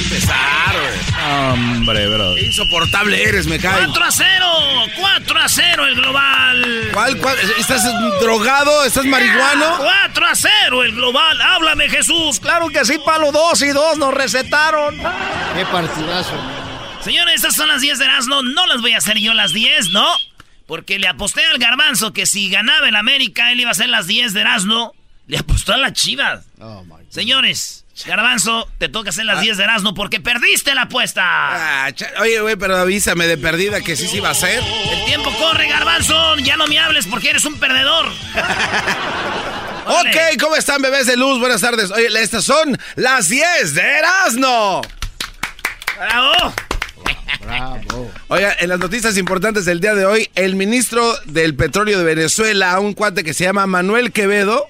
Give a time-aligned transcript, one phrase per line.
[0.00, 0.76] Empezar,
[1.30, 2.34] Hombre, bro.
[2.34, 3.84] Qué insoportable eres, me cae.
[3.84, 4.46] 4 a 0,
[4.98, 6.88] 4 a 0 el global.
[6.92, 7.36] ¿Cuál, cuál?
[7.58, 7.84] ¿Estás
[8.20, 8.84] drogado?
[8.84, 9.76] ¿Estás marihuano?
[9.78, 11.40] 4 a 0 el global.
[11.40, 12.40] Háblame, Jesús.
[12.40, 14.96] Claro que sí, palo 2 y 2 nos recetaron.
[15.54, 16.34] Qué partidazo.
[17.02, 18.42] Señores, estas son las 10 de Erasmo.
[18.42, 20.06] No las voy a hacer yo las 10, ¿no?
[20.66, 24.06] Porque le aposté al garbanzo que si ganaba el América, él iba a hacer las
[24.06, 24.94] 10 de Erasmo.
[25.26, 26.46] Le apostó a las chivas.
[26.58, 27.00] Oh, my God.
[27.10, 31.22] Señores, garbanzo, te toca hacer las 10 de Erasmo porque perdiste la apuesta.
[31.24, 34.62] Ah, oye, güey, pero avísame de perdida que sí se iba a hacer.
[34.92, 36.36] El tiempo corre, garbanzo.
[36.38, 38.06] Ya no me hables porque eres un perdedor.
[39.86, 41.40] Ok, ¿cómo están, bebés de luz?
[41.40, 41.90] Buenas tardes.
[41.90, 44.82] Oye, estas son las 10 de Erasmo.
[45.96, 46.54] ¡Bravo!
[47.40, 48.12] Bravo.
[48.28, 52.78] Oiga, en las noticias importantes del día de hoy, el ministro del petróleo de Venezuela,
[52.78, 54.68] un cuate que se llama Manuel Quevedo,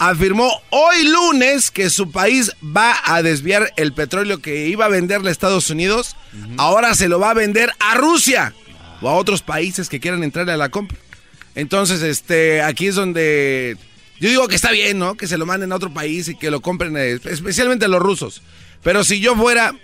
[0.00, 5.28] afirmó hoy lunes que su país va a desviar el petróleo que iba a venderle
[5.28, 6.16] a Estados Unidos,
[6.56, 8.54] ahora se lo va a vender a Rusia
[9.02, 10.96] o a otros países que quieran entrarle a la compra.
[11.54, 13.76] Entonces, este, aquí es donde
[14.18, 15.16] yo digo que está bien, ¿no?
[15.16, 18.40] Que se lo manden a otro país y que lo compren, eh, especialmente los rusos.
[18.82, 19.74] Pero si yo fuera,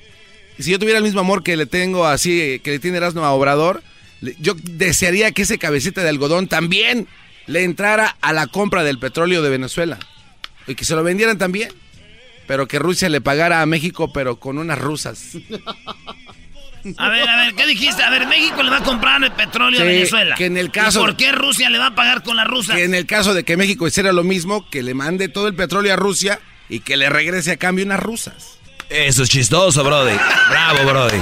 [0.59, 3.23] si yo tuviera el mismo amor que le tengo así, eh, que le tiene Erasmo
[3.23, 3.83] a Obrador,
[4.41, 7.07] yo desearía que ese cabecita de algodón también
[7.47, 9.99] le entrara a la compra del petróleo de Venezuela.
[10.67, 11.71] Y que se lo vendieran también.
[12.47, 15.33] Pero que Rusia le pagara a México, pero con unas rusas.
[16.99, 18.01] A ver, a ver, ¿qué dijiste?
[18.05, 20.37] A ver, México le va a comprar el petróleo a Sí, Venezuela.
[20.37, 22.77] que en el caso- ¿Y ¿Por qué Rusia le va a pagar con la rusa?
[22.77, 25.57] Que en el caso de que México hiciera lo mismo, que le mande todo el
[25.57, 26.39] petróleo a Rusia
[26.69, 28.59] y que le regrese a cambio unas rusas.
[28.89, 30.17] Eso es chistoso, Brody.
[30.49, 31.19] Bravo, Brody.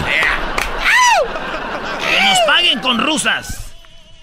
[2.10, 3.63] Que nos paguen con rusas.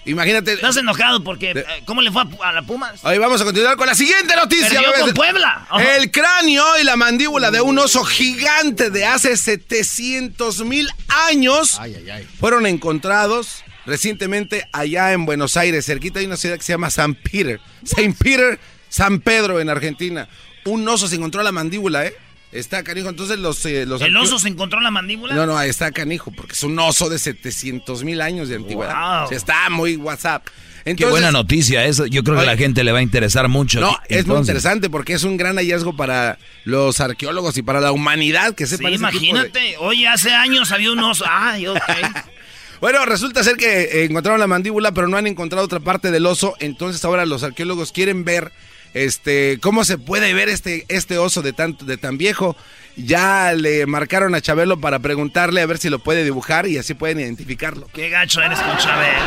[0.04, 0.54] Imagínate.
[0.54, 3.04] ¿Estás enojado porque eh, cómo le fue a, la Pumas?
[3.04, 4.68] Hoy vamos a continuar con la siguiente noticia.
[4.68, 5.02] Perdió bebés.
[5.02, 5.66] con Puebla.
[5.96, 10.88] El cráneo y la mandíbula de un oso gigante de hace 700 mil
[11.28, 12.28] años Ay, ay, ay.
[12.38, 15.86] fueron encontrados recientemente allá en Buenos Aires.
[15.86, 17.60] Cerquita hay una ciudad que se llama San Peter.
[17.84, 18.58] Saint Peter,
[18.88, 20.28] San Pedro en Argentina.
[20.64, 22.14] Un oso se encontró la mandíbula, ¿eh?
[22.52, 23.08] Está canijo.
[23.08, 23.64] Entonces los...
[23.66, 25.34] eh, los ¿El oso se encontró en la mandíbula?
[25.34, 28.94] No, no, está canijo, porque es un oso de 700 mil años de antigüedad.
[28.94, 29.24] Wow.
[29.24, 30.46] O sea, está muy WhatsApp.
[30.84, 32.06] Qué buena noticia eso.
[32.06, 33.80] Yo creo que a la gente le va a interesar mucho.
[33.80, 37.92] No, es muy interesante porque es un gran hallazgo para los arqueólogos y para la
[37.92, 39.76] humanidad que Sí, sepan ese tipo de- imagínate.
[39.78, 41.24] Oye, hace años había un oso.
[41.28, 41.78] Ay, ok.
[42.80, 46.26] Bueno, resulta ser que eh, encontraron la mandíbula, pero no han encontrado otra parte del
[46.26, 46.56] oso.
[46.58, 48.50] Entonces ahora los arqueólogos quieren ver
[48.94, 52.56] este cómo se puede ver este, este oso de tan, de tan viejo.
[52.96, 56.94] Ya le marcaron a Chabelo para preguntarle a ver si lo puede dibujar y así
[56.94, 57.88] pueden identificarlo.
[57.92, 59.20] Qué gacho eres con Chabelo.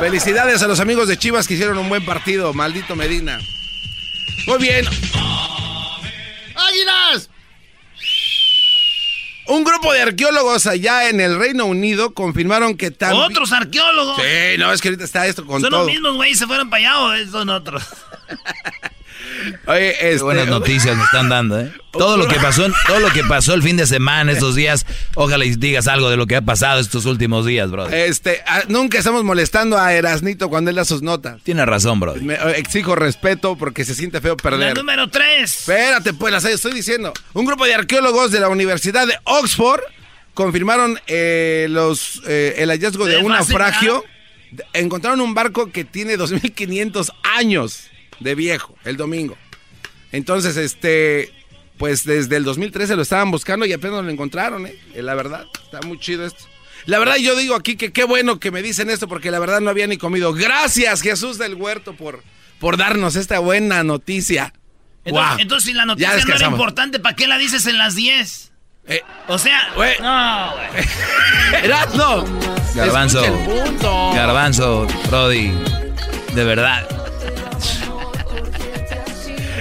[0.00, 3.38] Felicidades a los amigos de Chivas que hicieron un buen partido, maldito Medina.
[4.46, 4.84] Muy bien,
[6.54, 7.28] ¡Águilas!
[9.46, 13.22] Un grupo de arqueólogos allá en el Reino Unido confirmaron que también...
[13.22, 14.16] Otros arqueólogos.
[14.16, 15.80] Sí, no, es que ahorita está esto con Son todo.
[15.80, 16.34] los mismos, güey.
[16.34, 17.82] Se fueron para allá o son otros.
[19.66, 21.72] Oye, Qué este, buenas noticias nos están dando, ¿eh?
[21.92, 25.44] Todo lo que pasó, todo lo que pasó el fin de semana, estos días, ojalá
[25.44, 27.92] y digas algo de lo que ha pasado estos últimos días, brother.
[28.08, 31.42] este, ah, nunca estamos molestando a Erasnito cuando él da sus notas.
[31.42, 32.22] Tienes razón, brother.
[32.22, 34.76] Me- eh, exijo respeto porque se siente feo La perder.
[34.76, 35.42] número 3.
[35.60, 37.12] Espérate, pues, las estoy diciendo.
[37.34, 39.80] Un grupo de arqueólogos de la Universidad de Oxford
[40.34, 44.02] confirmaron eh, los, eh, el hallazgo de De un naufragio.
[44.72, 47.84] Encontraron un barco que tiene 2.500 años
[48.20, 49.36] de viejo el domingo.
[50.12, 51.32] Entonces, este,
[51.78, 54.74] pues desde el 2013 lo estaban buscando y apenas lo encontraron, ¿eh?
[54.94, 56.44] Eh, La verdad, está muy chido esto.
[56.86, 59.60] La verdad, yo digo aquí que qué bueno que me dicen esto porque la verdad
[59.60, 60.32] no había ni comido.
[60.32, 62.22] Gracias, Jesús del Huerto, por,
[62.58, 64.52] por darnos esta buena noticia.
[65.04, 68.52] Entonces, si la noticia no era importante, ¿para qué la dices en las 10?
[68.88, 69.94] Eh, O sea, no, güey.
[71.62, 72.24] Erasmo.
[72.74, 73.24] Garbanzo.
[73.24, 74.12] Escucha el punto.
[74.14, 75.52] Garbanzo, Brody,
[76.34, 76.88] de verdad.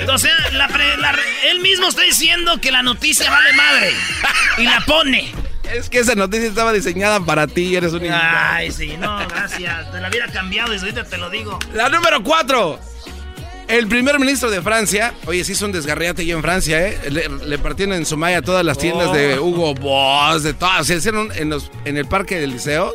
[0.10, 1.16] O sea, la pre- la
[1.50, 3.94] él mismo está diciendo que la noticia vale madre.
[4.58, 5.34] Y la pone.
[5.72, 8.02] Es que esa noticia estaba diseñada para ti, eres un.
[8.12, 9.92] Ay, sí, no, gracias.
[9.92, 11.58] Te la hubiera cambiado desde ahorita te lo digo.
[11.74, 12.80] La número cuatro.
[13.72, 17.00] El primer ministro de Francia, oye, sí hizo un desgarriate yo en Francia, ¿eh?
[17.10, 19.46] Le, le partieron en Sumaya todas las tiendas de Oh.
[19.46, 20.88] Hugo Boss, de todas.
[20.88, 22.94] Se hicieron en, los, en el parque del liceo.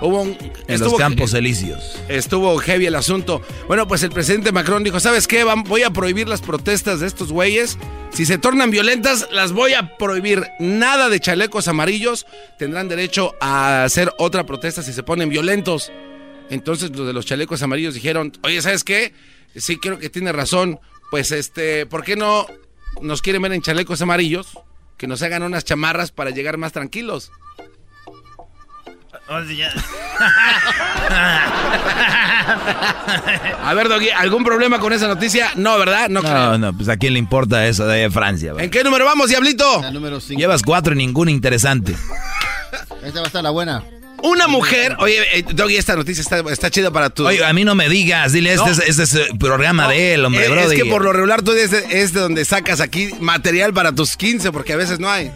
[0.00, 0.38] Hubo un,
[0.68, 1.98] En los campos elíseos.
[2.08, 3.42] Estuvo heavy el asunto.
[3.66, 5.42] Bueno, pues el presidente Macron dijo, ¿sabes qué?
[5.42, 7.76] Voy a prohibir las protestas de estos güeyes.
[8.12, 10.46] Si se tornan violentas, las voy a prohibir.
[10.60, 12.26] Nada de chalecos amarillos.
[12.60, 15.90] Tendrán derecho a hacer otra protesta si se ponen violentos.
[16.48, 19.12] Entonces los de los chalecos amarillos dijeron, oye, ¿sabes qué?
[19.56, 20.80] Sí, creo que tiene razón.
[21.10, 22.46] Pues este, ¿por qué no
[23.00, 24.58] nos quieren ver en chalecos amarillos?
[24.96, 27.30] Que nos hagan unas chamarras para llegar más tranquilos.
[33.62, 35.50] A ver, Doggy, ¿algún problema con esa noticia?
[35.56, 36.08] No, ¿verdad?
[36.08, 36.34] No, creo.
[36.34, 38.52] No, no, pues a quién le importa eso de Francia.
[38.52, 38.62] va?
[38.62, 39.80] ¿En qué número vamos, Diablito?
[39.82, 40.38] La número 5.
[40.38, 41.94] Llevas cuatro y ninguna interesante.
[43.02, 43.82] Esta va a estar la buena.
[44.22, 47.26] Una mujer, oye, eh, Doggy, esta noticia está, está chida para tu.
[47.26, 48.72] Oye, a mí no me digas, dile, este, No.
[48.72, 50.60] es, este es el programa de él, hombre, es, bro.
[50.60, 53.92] es que por lo regular tú es de, es de donde sacas aquí material para
[53.92, 55.32] tus 15, porque a veces no hay.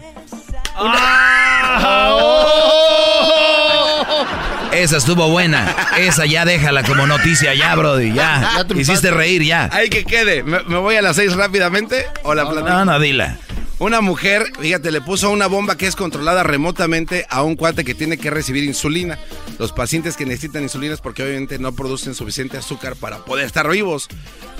[4.71, 5.75] Esa estuvo buena.
[5.97, 8.63] Esa ya déjala como noticia, ya, Brody, ya.
[8.69, 8.75] Ya.
[8.79, 9.69] Hiciste reír, ya.
[9.73, 10.43] Ahí que quede.
[10.43, 12.69] ¿Me, me voy a las 6 rápidamente o la platico?
[12.69, 13.37] No, no, dila.
[13.79, 17.93] Una mujer, fíjate, le puso una bomba que es controlada remotamente a un cuate que
[17.93, 19.19] tiene que recibir insulina.
[19.59, 23.69] Los pacientes que necesitan insulina es porque obviamente no producen suficiente azúcar para poder estar
[23.69, 24.07] vivos.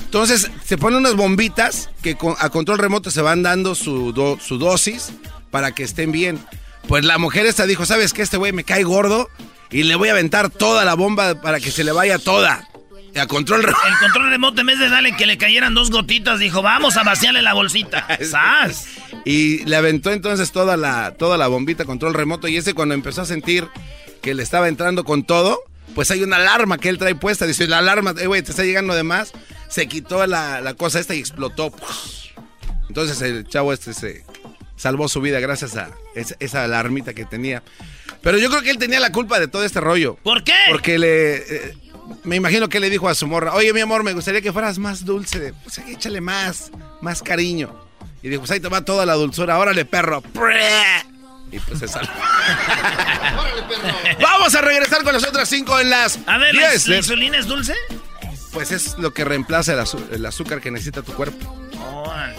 [0.05, 5.11] Entonces, se ponen unas bombitas que a control remoto se van dando su, su dosis
[5.49, 6.39] para que estén bien.
[6.87, 8.21] Pues la mujer esta dijo, ¿sabes qué?
[8.21, 9.29] Este güey me cae gordo
[9.71, 12.67] y le voy a aventar toda la bomba para que se le vaya toda.
[13.19, 13.87] A control remoto.
[13.87, 17.03] El control remoto, en vez de darle que le cayeran dos gotitas, dijo, vamos a
[17.03, 18.05] vaciarle la bolsita.
[18.21, 18.87] ¡Sas!
[19.25, 22.47] Y le aventó entonces toda la, toda la bombita control remoto.
[22.47, 23.67] Y ese cuando empezó a sentir
[24.21, 25.59] que le estaba entrando con todo,
[25.95, 27.45] pues hay una alarma que él trae puesta.
[27.47, 29.33] Dice, la alarma, eh, güey, te está llegando de más.
[29.67, 31.73] Se quitó la, la cosa esta y explotó.
[32.87, 34.23] Entonces el chavo este se
[34.75, 37.63] salvó su vida gracias a esa, esa alarmita que tenía.
[38.21, 40.15] Pero yo creo que él tenía la culpa de todo este rollo.
[40.23, 40.53] ¿Por qué?
[40.69, 41.35] Porque le...
[41.37, 41.77] eh,
[42.23, 44.77] me imagino que le dijo a su morra, oye mi amor, me gustaría que fueras
[44.79, 46.71] más dulce, pues échale más,
[47.01, 47.73] más cariño.
[48.23, 50.23] Y dijo, pues ahí te va toda la dulzura, órale perro.
[51.49, 52.11] Y pues se salvó.
[54.21, 56.87] Vamos a regresar con las otras cinco en las A ver, ¿la, 10.
[56.87, 57.73] la insulina es dulce?
[58.51, 61.55] Pues es lo que reemplaza el, azu- el azúcar que necesita tu cuerpo.
[61.93, 62.35] Órale.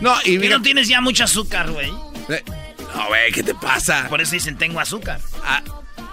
[0.00, 0.58] No, y ¿Y mira...
[0.58, 1.90] no tienes ya mucho azúcar, güey?
[2.28, 2.44] eh,
[2.94, 4.06] No, güey, ¿qué te pasa?
[4.08, 5.20] Por eso dicen, tengo azúcar.
[5.44, 5.62] Ah,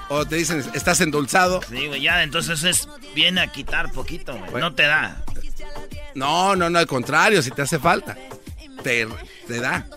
[0.09, 1.61] o te dicen, estás endulzado.
[1.69, 4.51] Sí, güey, ya, entonces es, viene a quitar poquito, güey.
[4.51, 4.69] Bueno.
[4.69, 5.23] No te da.
[6.15, 8.15] No, no, no, al contrario, si te hace falta.
[8.83, 9.07] Te,
[9.47, 9.87] te da.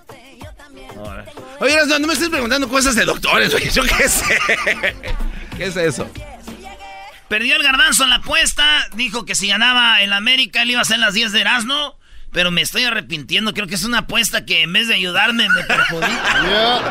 [1.60, 4.38] Oye, no, no me estés preguntando cosas de doctores, oye, yo qué sé.
[5.56, 6.08] ¿Qué es eso?
[7.28, 8.88] Perdió el garbanzo en la apuesta.
[8.94, 11.98] Dijo que si ganaba el América, él iba a hacer las 10 de Erasmo.
[12.36, 13.54] Pero me estoy arrepintiendo.
[13.54, 16.82] Creo que es una apuesta que en vez de ayudarme, me perjudica.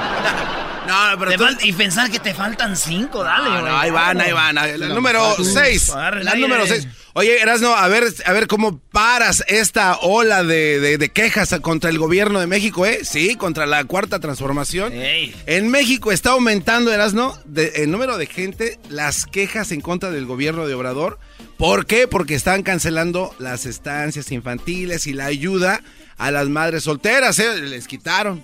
[0.85, 3.71] No, pero tú- y pensar que te faltan 5, dale, No, güey.
[3.71, 4.53] no, ahí van, ahí van.
[4.53, 5.89] La número 6.
[5.89, 6.41] Agarra el La aire.
[6.47, 6.87] número 6.
[7.13, 11.89] Oye, Erasno, a ver, a ver cómo paras esta ola de, de- de quejas contra
[11.89, 12.99] el gobierno de México, ¿eh?
[13.03, 14.93] Sí, contra la cuarta transformación.
[14.93, 15.35] Ey.
[15.47, 20.27] En México está aumentando, Erasno, de- el número de gente, las quejas en contra del
[20.27, 21.17] gobierno de Obrador.
[21.57, 22.07] ¿Por qué?
[22.07, 25.81] Porque están cancelando las estancias infantiles y la ayuda
[26.17, 27.61] a las madres solteras, ¿eh?
[27.61, 28.43] Les quitaron.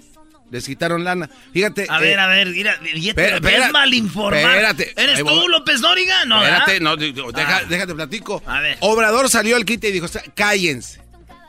[0.50, 1.30] Les quitaron lana.
[1.53, 1.88] Fíjate.
[1.89, 3.72] A eh, ver, a ver, mira, espera, espera.
[3.72, 4.48] mal informado.
[4.50, 4.94] Espérate.
[5.01, 5.48] ¿Eres tú, voy.
[5.48, 6.25] López Dóriga?
[6.25, 6.84] No, Espérate, ¿verdad?
[6.84, 6.98] no,
[7.32, 7.63] deja- Ah.
[7.70, 8.44] déjate platico.
[8.46, 8.77] A ver.
[8.82, 11.00] Obrador salió al quite y dijo, cállense,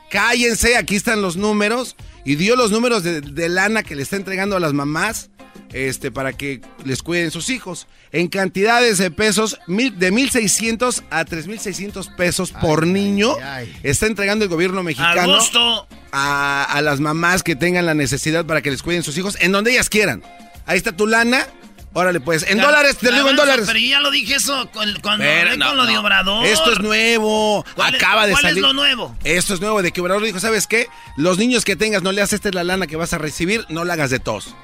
[0.09, 1.95] cállense, aquí están los números.
[2.25, 5.29] Y dio los números de, de lana que le está entregando a las mamás
[5.73, 7.87] este, para que les cuiden sus hijos.
[8.11, 13.75] En cantidades de pesos, mil- de 1.600 a 3.600 pesos por niño, ay, ay.
[13.83, 15.87] está entregando el gobierno A mexicano gusto.
[16.11, 19.51] a, a las mamás que tengan la necesidad para que les cuiden sus hijos en
[19.51, 20.23] donde ellas quieran.
[20.65, 21.45] Ahí está tu lana.
[21.93, 22.43] Órale, pues.
[22.49, 23.65] En dólares, te lo digo en dólares.
[23.67, 25.97] Pero yo ya lo dije eso cuando Pero, no, con lo de.
[25.97, 26.45] Obrador.
[26.45, 27.63] Esto es nuevo.
[27.75, 28.63] ¿Cuál es- Acaba de cuál es salir.
[28.63, 29.15] lo nuevo?
[29.23, 29.81] Esto es nuevo.
[29.81, 30.87] De que Obrador dijo, ¿sabes qué?
[31.17, 33.65] Los niños que tengas, no le haces esta es la lana que vas a recibir,
[33.69, 34.55] no la hagas de tos.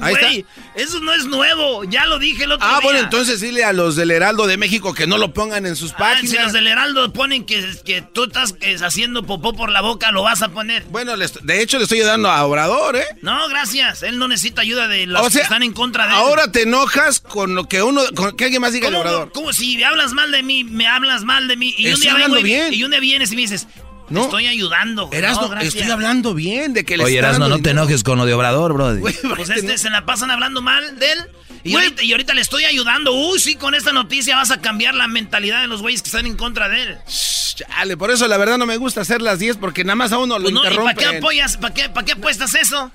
[0.00, 0.28] Ahí está.
[0.74, 1.84] eso no es nuevo.
[1.84, 2.80] Ya lo dije el otro Ah, día.
[2.82, 5.92] bueno, entonces dile a los del Heraldo de México que no lo pongan en sus
[5.92, 6.30] Ah, páginas.
[6.30, 10.10] si los del Heraldo ponen que, que tú estás eh, haciendo popó por la boca,
[10.12, 10.84] lo vas a poner.
[10.84, 13.04] Bueno, de hecho le estoy ayudando a Obrador, ¿eh?
[13.20, 14.02] No, gracias.
[14.02, 16.16] Él no necesita ayuda de los o sea, que están en contra de él.
[16.16, 19.32] ahora te enojas con lo que uno, con que alguien más diga de ¿Cómo, Obrador.
[19.32, 21.74] cómo si hablas mal de mí, me hablas mal de mí?
[21.76, 22.74] Y un Estoy día vengo hablando y, bien.
[22.74, 23.66] y un día vienes y me dices,
[24.08, 24.20] No.
[24.20, 25.08] te estoy ayudando.
[25.12, 25.74] Erasno, No, gracias.
[25.74, 28.72] estoy hablando bien de que le Oye, Erasno, no te enojes con lo de Obrador.
[28.98, 31.18] Güey, Pues este se la pasan hablando mal de él
[31.62, 33.12] Y ahorita, y ahorita, le estoy ayudando.
[33.12, 36.24] Uy, sí, con esta noticia vas a cambiar la mentalidad de los güeyes que están
[36.26, 36.98] en contra de él.
[37.06, 40.18] Chale, por eso la verdad no me gusta hacer las 10 porque nada más a
[40.18, 40.94] uno lo pues interrumpen.
[40.96, 41.56] ¿Para qué apoyas?
[41.58, 42.90] ¿Para qué, para qué apuestas eso?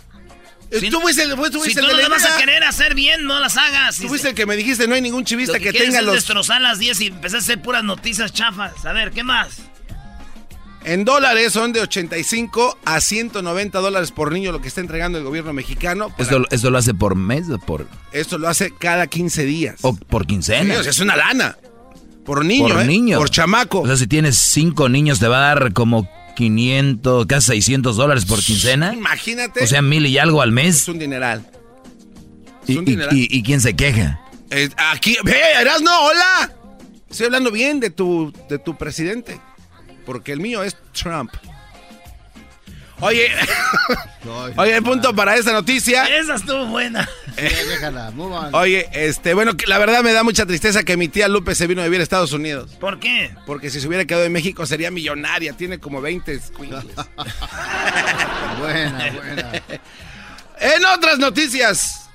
[0.72, 3.25] Eh, si, tú fuiste el, tú si tú no las vas a querer hacer bien,
[3.25, 3.98] no las hagas.
[3.98, 6.15] Tú fuiste el que me dijiste no hay ningún chivista que, tenga es los...
[6.15, 8.86] destrozar las 10 y empezar a hacer puras noticias chafas.
[8.86, 9.57] A ver, ¿qué más?
[10.84, 15.24] En dólares son de 85 a 190 dólares por niño lo que está entregando el
[15.24, 16.13] gobierno mexicano.
[16.19, 17.88] ¿Esto, lo hace por mes o por...?
[18.12, 19.79] Esto lo hace cada 15 días.
[19.81, 20.75] ¿O por quincena?
[20.75, 21.57] es una lana.
[22.24, 22.86] Por niño, Por ¿eh?
[22.86, 23.17] niño.
[23.17, 23.81] Por chamaco.
[23.81, 28.25] O sea, si tienes cinco niños te va a dar como 500, casi 600 dólares
[28.25, 28.93] por quincena.
[28.93, 29.63] Imagínate.
[29.63, 30.81] O sea, mil y algo al mes.
[30.81, 31.49] Es un dineral.
[32.67, 34.21] ¿Y, Y, quién se queja?
[34.91, 35.35] aquí, ve,
[35.81, 36.53] no, hola.
[37.09, 39.39] Estoy hablando bien de tu, de tu presidente
[40.05, 41.31] porque el mío es Trump.
[43.05, 43.29] Oye,
[44.57, 46.05] oye, el punto para esta noticia.
[46.05, 47.07] Esa estuvo buena.
[48.53, 51.81] oye, este, bueno, la verdad me da mucha tristeza que mi tía Lupe se vino
[51.81, 52.71] a vivir a Estados Unidos.
[52.79, 53.31] ¿Por qué?
[53.45, 56.83] Porque si se hubiera quedado en México sería millonaria, tiene como 20 buena,
[58.59, 59.12] buena.
[60.59, 62.09] En otras noticias,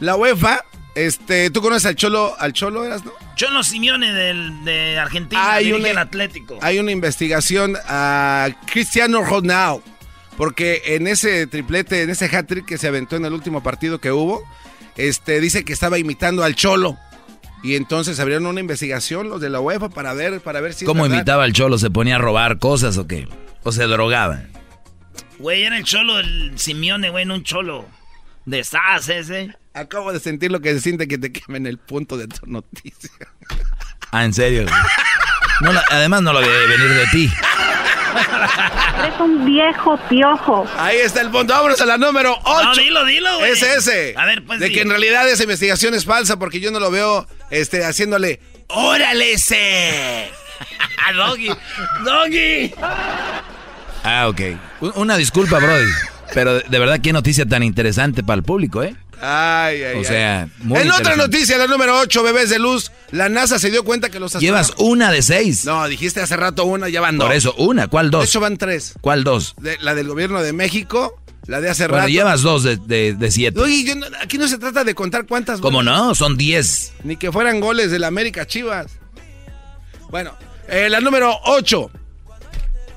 [0.00, 0.64] la UEFA
[0.98, 3.12] este, ¿tú conoces al Cholo, al Cholo eras, no?
[3.36, 6.58] Cholo Simeone del, de Argentina, hay un Atlético.
[6.60, 9.80] Hay una investigación a Cristiano Ronaldo,
[10.38, 14.12] porque en ese triplete, en ese hat-trick que se aventó en el último partido que
[14.12, 14.44] hubo,
[14.96, 16.96] este, dice que estaba imitando al Cholo.
[17.64, 20.84] Y entonces abrieron una investigación los de la UEFA para ver, para ver si.
[20.84, 21.76] ¿Cómo imitaba al Cholo?
[21.76, 23.26] ¿Se ponía a robar cosas o qué?
[23.64, 24.44] ¿O se drogaba?
[25.40, 27.84] Güey, era el Cholo, el Simeone, güey, no un Cholo.
[28.46, 29.56] De SAS ese.
[29.74, 33.10] Acabo de sentir lo que se siente que te quemen el punto de tu noticia.
[34.12, 34.66] Ah, ¿en serio?
[35.90, 37.32] además no lo debe venir de ti.
[38.98, 40.66] Eres un viejo piojo.
[40.76, 41.52] Ahí está el punto.
[41.54, 42.64] Vámonos a la número 8.
[42.64, 43.52] No, dilo, dilo, güey.
[43.52, 44.14] Es ese.
[44.16, 44.60] A ver, pues.
[44.60, 48.40] De que en realidad esa investigación es falsa porque yo no lo veo este, haciéndole.
[48.68, 50.30] ¡Órale ese!
[51.14, 51.50] ¡Doggy!
[52.04, 52.74] ¡Doggy!
[54.04, 54.40] Ah, ok.
[54.96, 55.90] Una disculpa, Brody.
[56.34, 58.94] Pero de verdad, qué noticia tan interesante para el público, ¿eh?
[59.20, 63.28] Ay, ay, o sea, muy En otra noticia, la número 8, bebés de luz, la
[63.28, 65.64] NASA se dio cuenta que los Llevas una de seis.
[65.64, 67.26] No, dijiste hace rato una, ya van dos.
[67.26, 68.22] Por eso, una, ¿cuál dos?
[68.22, 68.94] De hecho van tres.
[69.00, 69.56] ¿Cuál dos?
[69.80, 72.08] la del gobierno de México, la de hace bueno, rato.
[72.08, 73.58] llevas dos de, de, siete.
[73.58, 75.60] Oye, aquí no se trata de contar cuántas.
[75.60, 76.14] ¿Cómo no?
[76.14, 76.92] Son diez.
[77.02, 78.86] Ni que fueran goles de la América Chivas.
[80.10, 80.34] Bueno,
[80.68, 81.90] eh, la número 8.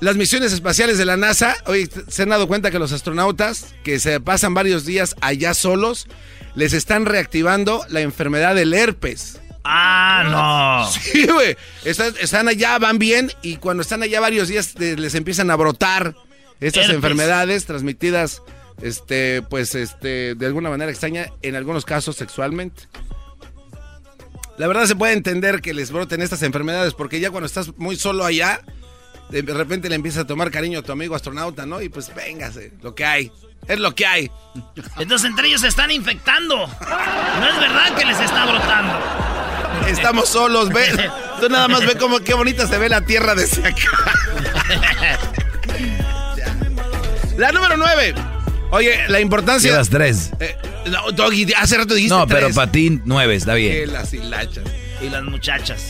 [0.02, 4.00] Las misiones espaciales de la NASA, hoy se han dado cuenta que los astronautas que
[4.00, 6.08] se pasan varios días allá solos,
[6.56, 9.40] les están reactivando la enfermedad del herpes.
[9.62, 10.90] Ah, no.
[11.00, 11.56] Sí, güey.
[11.84, 16.16] Están, allá, van bien y cuando están allá varios días les empiezan a brotar
[16.58, 18.42] estas enfermedades transmitidas,
[18.82, 22.88] este, pues, este, de alguna manera extraña, en algunos casos sexualmente.
[24.58, 27.94] La verdad se puede entender que les broten estas enfermedades porque ya cuando estás muy
[27.94, 28.62] solo allá,
[29.40, 31.80] de repente le empieza a tomar cariño a tu amigo astronauta, ¿no?
[31.80, 33.32] Y pues véngase, lo que hay.
[33.66, 34.30] Es lo que hay.
[34.98, 36.56] Entonces entre ellos se están infectando.
[36.56, 38.98] No es verdad que les está brotando.
[39.88, 41.10] Estamos solos, ve.
[41.40, 43.90] Tú nada más ve cómo qué bonita se ve la tierra desde acá.
[47.38, 48.14] la número nueve.
[48.70, 49.70] Oye, la importancia.
[49.70, 50.30] Llevas tres.
[50.40, 53.82] Eh, no, hace rato dijiste No, pero para ti nueve, está bien.
[53.82, 54.64] Y las hilachas.
[55.00, 55.88] Y las muchachas.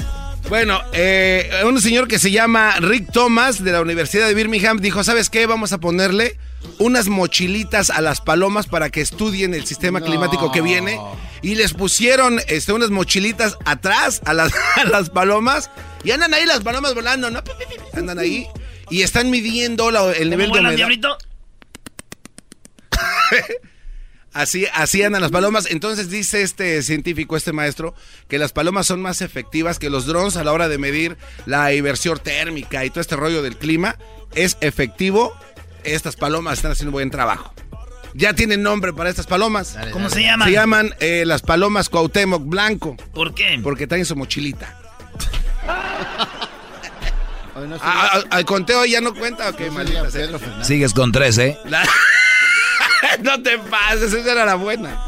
[0.48, 5.02] Bueno, eh, un señor que se llama Rick Thomas de la Universidad de Birmingham dijo,
[5.02, 5.46] ¿sabes qué?
[5.46, 6.36] Vamos a ponerle
[6.78, 11.00] unas mochilitas a las palomas para que estudien el sistema climático que viene.
[11.40, 14.52] Y les pusieron este, unas mochilitas atrás a las,
[14.90, 15.70] las palomas.
[16.04, 17.42] Y andan ahí las palomas volando, ¿no?
[17.94, 18.46] Andan ahí.
[18.90, 20.88] Y están midiendo el nivel de humedad.
[24.32, 25.70] Así, así andan las palomas.
[25.70, 27.94] Entonces dice este científico, este maestro,
[28.28, 31.74] que las palomas son más efectivas que los drones a la hora de medir la
[31.74, 33.96] inversión térmica y todo este rollo del clima.
[34.34, 35.34] Es efectivo.
[35.84, 37.52] Estas palomas están haciendo buen trabajo.
[38.14, 39.76] Ya tienen nombre para estas palomas.
[39.92, 40.48] ¿Cómo se llaman?
[40.48, 42.96] Se llaman eh, las palomas Cuauhtémoc Blanco.
[43.12, 43.58] ¿Por qué?
[43.62, 44.78] Porque traen su mochilita.
[48.30, 49.48] al conteo ya no cuenta.
[49.50, 50.10] Okay, maldita
[50.62, 51.58] Sigues con tres, ¿eh?
[53.22, 54.98] no te pases, esa era la buena.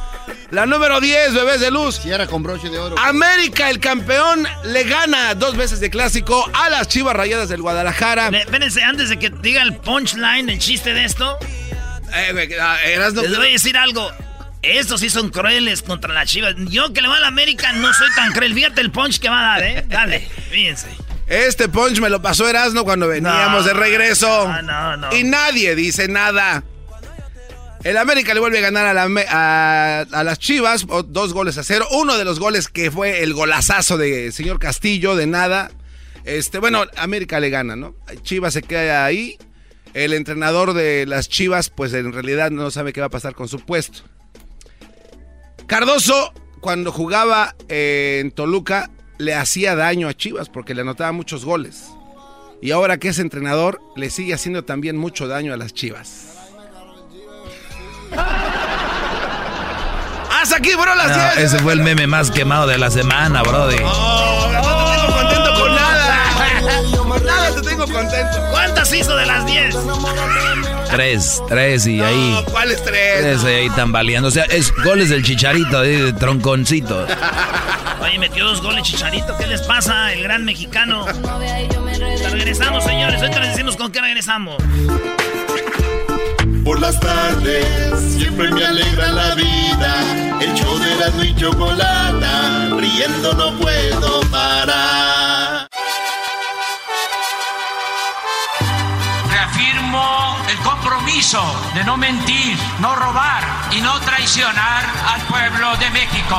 [0.50, 1.96] La número 10, bebés de luz.
[1.96, 2.96] Si era con broche de oro.
[2.98, 8.28] América, el campeón, le gana dos veces de clásico a las Chivas Rayadas del Guadalajara.
[8.28, 11.38] Espérense, antes de que diga el punchline, el chiste de esto.
[12.14, 14.10] Eh, ah, Les voy a decir algo.
[14.62, 16.54] Estos sí son crueles contra las Chivas.
[16.56, 18.54] Yo que le va a la América no soy tan cruel.
[18.54, 19.84] Fíjate el punch que va a dar, ¿eh?
[19.88, 20.88] Dale, fíjense.
[21.26, 24.48] Este punch me lo pasó Erasno cuando veníamos de regreso.
[24.48, 25.14] No, no, no.
[25.14, 26.62] Y nadie dice nada.
[27.84, 31.86] El América le vuelve a ganar a, la, las Chivas, dos goles a cero.
[31.90, 35.70] Uno de los goles que fue el golazazo de señor Castillo, de nada.
[36.24, 37.94] Este, bueno, América le gana, ¿no?
[38.22, 39.36] Chivas se queda ahí.
[39.92, 43.48] El entrenador de las Chivas, pues en realidad no sabe qué va a pasar con
[43.48, 44.00] su puesto.
[45.66, 51.90] Cardoso, cuando jugaba en Toluca, le hacía daño a Chivas porque le anotaba muchos goles.
[52.62, 56.33] Y ahora que es entrenador, le sigue haciendo también mucho daño a las Chivas.
[60.40, 63.76] Hasta aquí, bro, las no, Ese fue el meme más quemado de la semana, brody.
[63.82, 66.16] Oh, no te tengo contento con nada.
[67.24, 68.38] nada te tengo contento.
[68.50, 69.76] ¿Cuántas hizo de las 10?
[70.90, 72.44] Tres, tres y ahí.
[72.50, 73.20] ¿Cuáles tres?
[73.20, 74.28] Tres ahí tambaleando.
[74.28, 77.06] O sea, es goles del chicharito, de, tronconcito.
[78.00, 79.36] Oye, metió dos goles chicharito.
[79.36, 80.12] ¿Qué les pasa?
[80.12, 81.06] El gran mexicano.
[82.30, 83.20] Regresamos, señores.
[83.20, 84.62] Ahorita les decimos con qué regresamos
[86.64, 90.40] por las tardes siempre me alegra la vida.
[90.40, 95.68] El show de la y chocolata, riendo no puedo parar.
[99.30, 101.42] Reafirmo el compromiso
[101.74, 106.38] de no mentir, no robar y no traicionar al pueblo de México.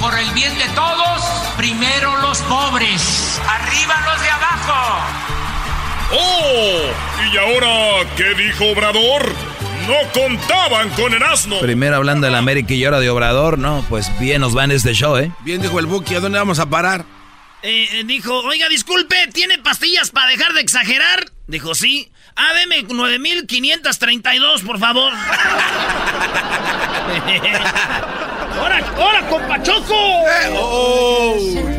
[0.00, 1.22] Por el bien de todos,
[1.56, 5.43] primero los pobres, arriba los de abajo.
[6.16, 6.80] ¡Oh!
[7.32, 9.32] ¿Y ahora qué dijo Obrador?
[9.88, 11.60] No contaban con el asno.
[11.60, 14.94] Primero hablando del América y ahora de Obrador, no, pues bien nos va en este
[14.94, 15.30] show, ¿eh?
[15.40, 17.04] Bien dijo el Buki, ¿a dónde vamos a parar?
[17.62, 21.30] Eh, eh, dijo, oiga, disculpe, ¿tiene pastillas para dejar de exagerar?
[21.46, 22.10] Dijo, sí.
[22.36, 25.12] Ah, deme 9532, por favor.
[28.60, 29.94] ¡Hora, hora, compachoco!
[29.94, 31.73] Eh, oh.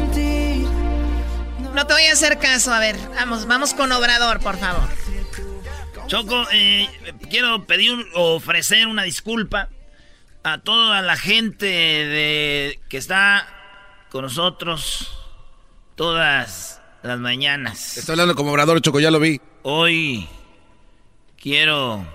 [1.75, 4.88] No te voy a hacer caso, a ver, vamos, vamos con Obrador, por favor.
[6.08, 6.88] Choco, eh,
[7.29, 9.67] quiero pedir o ofrecer una disculpa
[10.44, 13.46] a toda la gente de, que está
[14.10, 15.20] con nosotros
[15.96, 17.98] todas las mañanas.
[17.98, 19.41] Estoy hablando como obrador, Choco, ya lo vi.
[19.63, 20.29] Hoy
[21.38, 22.08] quiero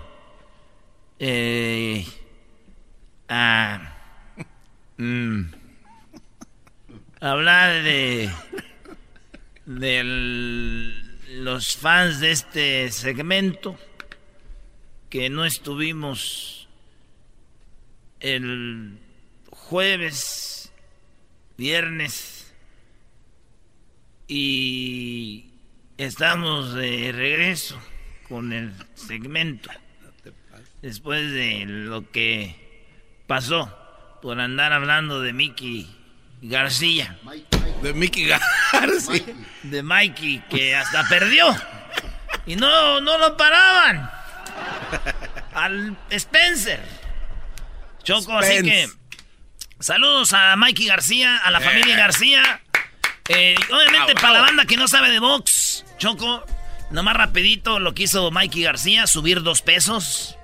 [1.19, 2.06] eh,
[4.97, 5.43] mm,
[7.21, 8.30] hablar de
[9.78, 10.93] del
[11.43, 13.78] los fans de este segmento
[15.09, 16.69] que no estuvimos
[18.19, 18.99] el
[19.49, 20.73] jueves,
[21.56, 22.52] viernes
[24.26, 25.52] y
[25.99, 27.80] estamos de regreso
[28.28, 29.71] con el segmento
[30.83, 32.89] después de lo que
[33.28, 33.73] pasó
[34.21, 36.00] por andar hablando de Mickey
[36.43, 37.19] García.
[37.83, 39.25] De Mickey García.
[39.63, 41.55] De Mikey, que hasta perdió.
[42.47, 44.11] Y no, no lo paraban.
[45.55, 46.81] Al Spencer.
[48.03, 48.89] Choco, así que.
[49.79, 52.61] Saludos a Mikey García, a la familia García.
[53.29, 56.45] Eh, obviamente, para la banda que no sabe de box, Choco,
[56.91, 60.37] nomás rapidito lo que hizo Mikey García, subir dos pesos.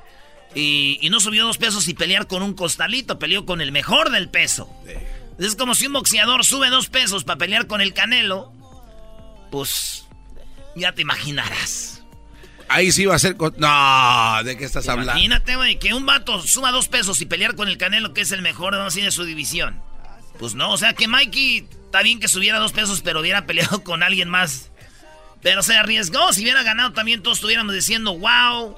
[0.55, 4.11] Y, y, no subió dos pesos y pelear con un costalito, peleó con el mejor
[4.11, 4.71] del peso.
[5.39, 8.53] Es como si un boxeador sube dos pesos para pelear con el Canelo.
[9.51, 10.07] Pues
[10.75, 12.03] ya te imaginarás.
[12.69, 13.37] Ahí sí va a ser...
[13.37, 15.13] No, ¿de qué estás hablando?
[15.13, 18.33] Imagínate, güey, que un vato suba dos pesos y pelear con el Canelo, que es
[18.33, 19.81] el mejor así de su división.
[20.39, 23.83] Pues no, o sea que Mikey está bien que subiera dos pesos, pero hubiera peleado
[23.85, 24.71] con alguien más.
[25.43, 28.77] Pero se arriesgó, si hubiera ganado también todos estuviéramos diciendo, wow,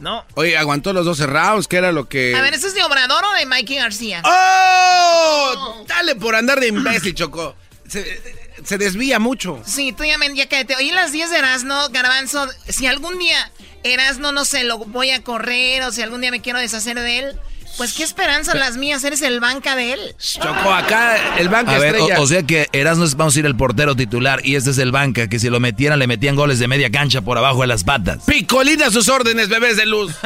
[0.00, 0.24] ¿no?
[0.34, 2.34] Oye, aguantó los 12 rounds, que era lo que...
[2.34, 4.22] A ver, ¿eso es de Obrador o de Mikey García?
[4.24, 5.84] ¡Oh!
[5.86, 7.54] Dale por andar de imbécil, Choco.
[7.86, 9.62] Se, desvía mucho.
[9.64, 10.34] Sí, tú ya me...
[10.34, 13.50] Ya te Oye, las 10 de Erasno, Garbanzo, si algún día
[13.82, 17.18] Erasno, no sé, lo voy a correr o si algún día me quiero deshacer de
[17.18, 17.40] él...
[17.76, 20.14] Pues qué esperanza las mías, eres el banca de él.
[20.18, 22.20] Choco, acá el banca a estrella.
[22.20, 25.28] o, sea que Erasmo vamos a ir el portero titular y este es el banca,
[25.28, 28.24] que si lo metieran le metían goles de media cancha por abajo de las patas.
[28.26, 30.14] Picolina sus órdenes, bebés de luz.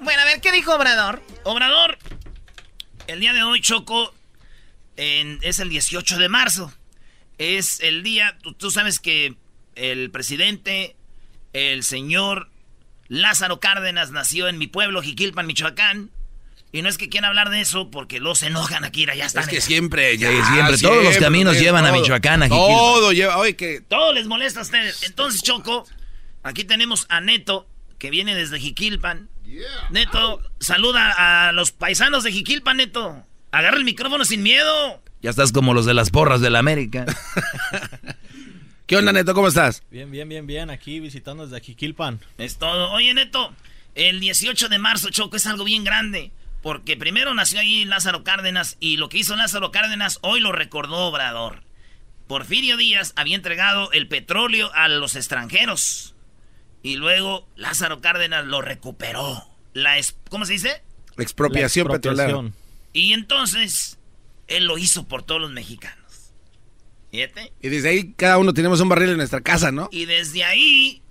[0.00, 1.22] bueno, a ver, ¿qué dijo Obrador?
[1.44, 1.98] Obrador,
[3.06, 4.12] el día de hoy, Choco,
[4.96, 6.72] es el 18 de marzo.
[7.38, 9.34] Es el día, tú sabes que
[9.74, 10.96] el presidente,
[11.52, 12.50] el señor
[13.10, 16.10] Lázaro Cárdenas nació en mi pueblo, Jiquilpan, Michoacán.
[16.70, 19.42] Y no es que quieran hablar de eso porque los enojan aquí, ya están.
[19.42, 22.68] Es que siempre, ya, siempre, todos los caminos llevan a Michoacán, a Jiquilpan.
[22.68, 23.80] Todo lleva, oye, que...
[23.80, 25.02] Todo les molesta a ustedes.
[25.02, 25.88] Entonces, Choco,
[26.44, 27.68] aquí tenemos a Neto,
[27.98, 29.28] que viene desde Jiquilpan.
[29.90, 33.26] Neto, saluda a los paisanos de Jiquilpan, Neto.
[33.50, 35.02] Agarra el micrófono sin miedo.
[35.20, 37.06] Ya estás como los de las porras de la América.
[38.90, 39.34] ¿Qué onda, Neto?
[39.34, 39.84] ¿Cómo estás?
[39.88, 40.68] Bien, bien, bien, bien.
[40.68, 42.18] Aquí visitando desde Jiquilpan.
[42.38, 42.90] Es todo.
[42.90, 43.54] Oye, Neto,
[43.94, 46.32] El 18 de marzo, Choco, es algo bien grande.
[46.60, 51.06] Porque primero nació ahí Lázaro Cárdenas y lo que hizo Lázaro Cárdenas hoy lo recordó
[51.06, 51.62] Obrador.
[52.26, 56.16] Porfirio Díaz había entregado el petróleo a los extranjeros.
[56.82, 59.46] Y luego Lázaro Cárdenas lo recuperó.
[59.72, 60.00] La
[60.30, 60.82] ¿Cómo se dice?
[61.16, 62.42] Expropiación, petrolera.
[62.92, 64.00] Y entonces,
[64.48, 65.99] él lo hizo por todos los mexicanos.
[67.10, 67.52] ¿Fíjate?
[67.60, 69.88] Y desde ahí cada uno tenemos un barril en nuestra casa, ¿no?
[69.90, 71.02] Y desde ahí,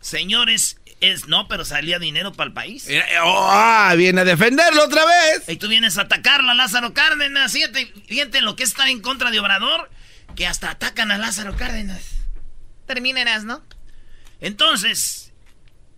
[0.00, 2.88] señores, es no, pero salía dinero para el país.
[2.88, 5.48] Eh, oh, ah, viene a defenderlo otra vez.
[5.48, 7.52] Y tú vienes a atacarlo a Lázaro Cárdenas.
[7.52, 9.90] Fíjate, fíjate lo que está en contra de Obrador,
[10.34, 12.02] que hasta atacan a Lázaro Cárdenas.
[12.86, 13.62] Terminarás, ¿no?
[14.40, 15.32] Entonces,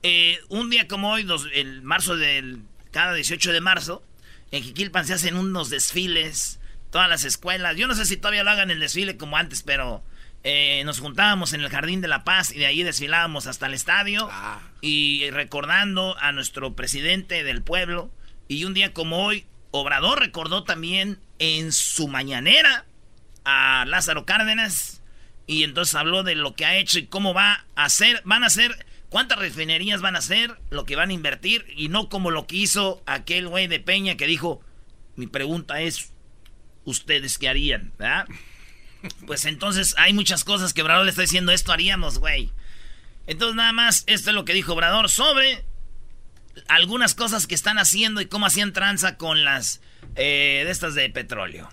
[0.03, 4.03] eh, un día como hoy, el marzo del cada 18 de marzo,
[4.51, 6.58] en Jiquilpan se hacen unos desfiles,
[6.91, 7.77] todas las escuelas.
[7.77, 10.03] Yo no sé si todavía lo hagan el desfile como antes, pero
[10.45, 13.75] eh, nos juntábamos en el Jardín de la Paz y de ahí desfilábamos hasta el
[13.75, 14.61] estadio ah.
[14.81, 18.11] y recordando a nuestro presidente del pueblo.
[18.47, 22.87] Y un día como hoy, Obrador recordó también en su mañanera
[23.45, 25.03] a Lázaro Cárdenas
[25.47, 28.47] y entonces habló de lo que ha hecho y cómo va a hacer, van a
[28.47, 32.47] hacer, cuántas refinerías van a hacer, lo que van a invertir y no como lo
[32.47, 34.61] que hizo aquel güey de Peña que dijo,
[35.17, 36.13] mi pregunta es,
[36.89, 37.93] ¿ustedes qué harían?
[37.99, 38.27] ¿verdad?
[39.27, 42.51] Pues entonces hay muchas cosas que Obrador le está diciendo, esto haríamos, güey.
[43.27, 45.65] Entonces nada más, esto es lo que dijo Obrador sobre
[46.67, 49.81] algunas cosas que están haciendo y cómo hacían tranza con las
[50.17, 51.71] eh, de estas de petróleo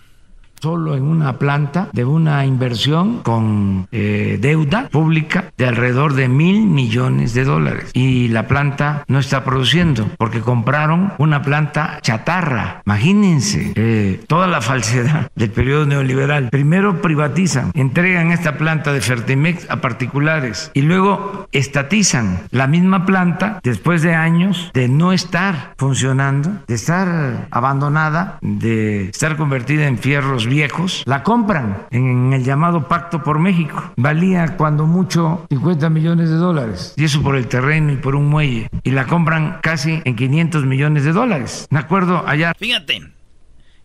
[0.60, 6.66] solo en una planta de una inversión con eh, deuda pública de alrededor de mil
[6.66, 7.90] millones de dólares.
[7.92, 12.82] Y la planta no está produciendo porque compraron una planta chatarra.
[12.86, 16.48] Imagínense eh, toda la falsedad del periodo neoliberal.
[16.50, 23.60] Primero privatizan, entregan esta planta de Fertimex a particulares y luego estatizan la misma planta
[23.62, 30.45] después de años de no estar funcionando, de estar abandonada, de estar convertida en fierros
[30.46, 33.92] viejos, la compran en el llamado Pacto por México.
[33.96, 36.94] Valía cuando mucho 50 millones de dólares.
[36.96, 38.68] Y eso por el terreno y por un muelle.
[38.84, 41.66] Y la compran casi en 500 millones de dólares.
[41.70, 42.52] Me acuerdo allá.
[42.58, 43.12] Fíjate,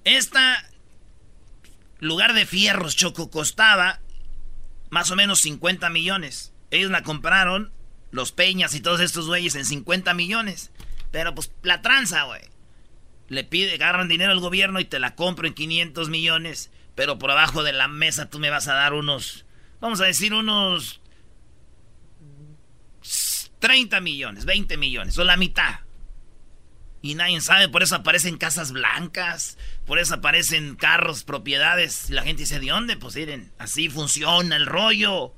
[0.04, 0.64] esta
[2.00, 4.00] lugar de fierros Choco costaba
[4.90, 6.54] más o menos 50 millones.
[6.70, 7.72] Ellos la compraron,
[8.12, 10.72] los Peñas y todos estos güeyes, en 50 millones.
[11.12, 12.51] Pero pues la tranza, güey
[13.32, 17.32] le pide, agarran dinero al gobierno y te la compro en 500 millones, pero por
[17.32, 19.46] abajo de la mesa tú me vas a dar unos,
[19.80, 21.00] vamos a decir unos
[23.60, 25.80] 30 millones, 20 millones, o la mitad.
[27.02, 32.10] Y nadie sabe, por eso aparecen casas blancas, por eso aparecen carros, propiedades.
[32.10, 32.98] Y la gente dice, ¿de dónde?
[32.98, 35.34] Pues miren, así funciona el rollo.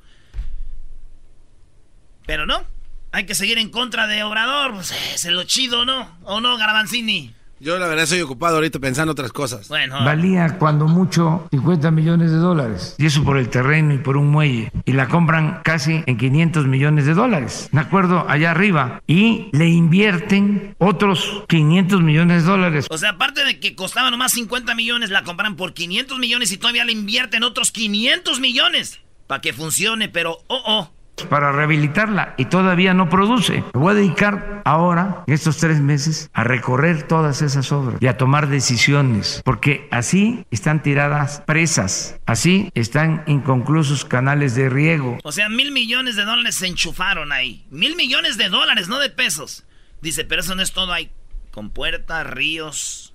[2.25, 2.65] Pero no,
[3.12, 6.17] hay que seguir en contra de Obrador, pues es lo chido, ¿no?
[6.23, 7.36] ¿O no, Garabanzini?
[7.63, 9.69] Yo la verdad soy ocupado ahorita pensando otras cosas.
[9.69, 10.04] Bueno.
[10.04, 12.95] Valía cuando mucho 50 millones de dólares.
[12.97, 14.69] Y eso por el terreno y por un muelle.
[14.84, 17.69] Y la compran casi en 500 millones de dólares.
[17.71, 19.02] Me acuerdo allá arriba.
[19.08, 22.88] Y le invierten otros 500 millones de dólares.
[22.89, 26.58] O sea, aparte de que costaba nomás 50 millones, la compran por 500 millones y
[26.58, 28.99] todavía le invierten otros 500 millones.
[29.26, 30.91] Para que funcione, pero oh, oh
[31.30, 33.63] para rehabilitarla y todavía no produce.
[33.73, 38.08] Me voy a dedicar ahora, en estos tres meses, a recorrer todas esas obras y
[38.08, 45.17] a tomar decisiones, porque así están tiradas presas, así están inconclusos canales de riego.
[45.23, 47.65] O sea, mil millones de dólares se enchufaron ahí.
[47.69, 49.65] Mil millones de dólares, no de pesos.
[50.02, 50.91] Dice, pero eso no es todo.
[50.91, 51.12] Hay
[51.52, 53.13] con puertas, ríos,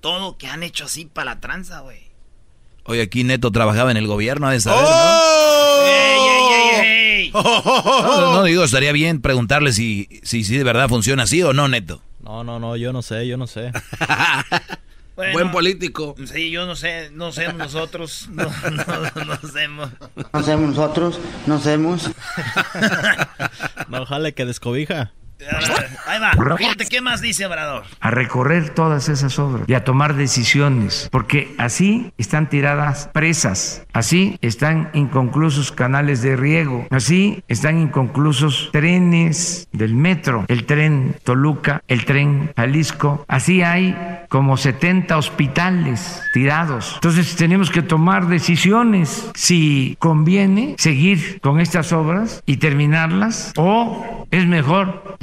[0.00, 2.06] todo que han hecho así para la tranza, güey.
[2.84, 6.05] Hoy aquí Neto trabajaba en el gobierno, de saber, ¡Oh!
[7.26, 11.68] ¡Ey, No, digo, estaría bien preguntarle si, si, si de verdad funciona así o no,
[11.68, 12.02] Neto.
[12.22, 13.72] No, no, no, yo no sé, yo no sé.
[15.32, 16.14] Buen político.
[16.30, 19.90] Sí, yo no sé, no sé nosotros, no, no, no hacemos.
[20.14, 22.10] No hacemos nosotros, no hacemos.
[23.88, 25.12] no, ojalá que descobija.
[26.06, 26.32] Ahí va.
[26.88, 27.84] ¿qué más dice Obrador?
[28.00, 34.38] A recorrer todas esas obras y a tomar decisiones, porque así están tiradas presas, así
[34.40, 42.04] están inconclusos canales de riego, así están inconclusos trenes del metro, el tren Toluca, el
[42.04, 43.96] tren Jalisco, así hay
[44.28, 46.92] como 70 hospitales tirados.
[46.94, 54.46] Entonces tenemos que tomar decisiones si conviene seguir con estas obras y terminarlas o es
[54.46, 55.16] mejor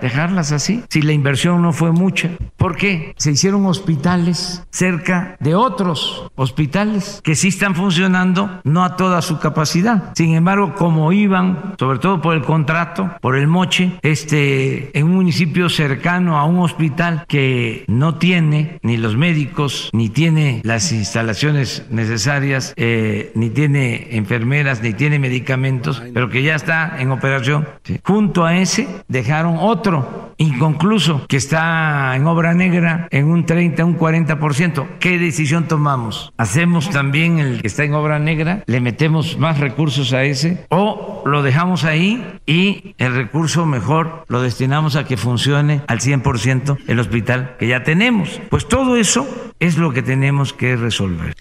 [0.00, 2.30] dejarlas así, si la inversión no fue mucha.
[2.56, 3.14] ¿Por qué?
[3.16, 9.38] Se hicieron hospitales cerca de otros hospitales que sí están funcionando, no a toda su
[9.38, 10.12] capacidad.
[10.14, 15.14] Sin embargo, como iban, sobre todo por el contrato, por el moche, este, en un
[15.14, 21.86] municipio cercano a un hospital que no tiene ni los médicos, ni tiene las instalaciones
[21.90, 27.68] necesarias, eh, ni tiene enfermeras, ni tiene medicamentos, pero que ya está en operación.
[28.02, 33.98] Junto a ese dejaron otro inconcluso que está en obra negra en un 30, un
[33.98, 34.98] 40%.
[34.98, 36.32] ¿Qué decisión tomamos?
[36.36, 38.62] ¿Hacemos también el que está en obra negra?
[38.66, 40.66] ¿Le metemos más recursos a ese?
[40.70, 46.78] ¿O lo dejamos ahí y el recurso mejor lo destinamos a que funcione al 100%
[46.86, 48.40] el hospital que ya tenemos?
[48.50, 51.34] Pues todo eso es lo que tenemos que resolver.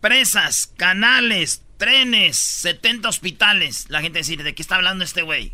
[0.00, 3.86] Presas, canales, trenes, 70 hospitales.
[3.88, 5.52] La gente dice, ¿de qué está hablando este güey?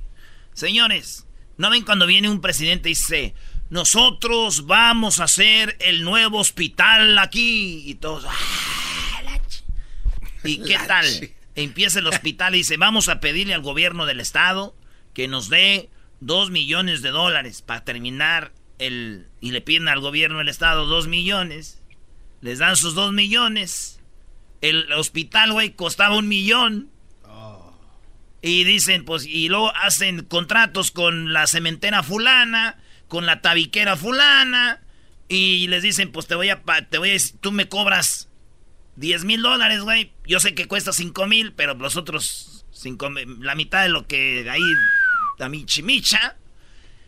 [0.53, 1.26] Señores,
[1.57, 3.35] ¿no ven cuando viene un presidente y dice,
[3.71, 7.83] nosotros vamos a hacer el nuevo hospital aquí?
[7.87, 9.31] Y todos, ah,
[10.45, 11.07] ¿y qué tal?
[11.55, 14.77] Empieza el hospital y dice, vamos a pedirle al gobierno del estado
[15.15, 15.89] que nos dé
[16.21, 19.29] dos millones de dólares para terminar el...
[19.41, 21.83] Y le piden al gobierno del estado dos millones.
[22.43, 23.97] Les dan sus dos millones
[24.61, 26.91] el hospital, güey, costaba un millón.
[28.47, 32.77] Y dicen, pues, y luego hacen contratos con la cementera fulana,
[33.09, 34.81] con la tabiquera fulana.
[35.29, 38.29] Y les dicen, pues te voy a, te voy a, tú me cobras
[38.95, 40.13] 10 mil dólares, güey.
[40.29, 44.49] Yo sé que cuesta 5 mil, pero los otros 5 la mitad de lo que
[44.49, 44.63] ahí,
[45.39, 46.37] la michimicha.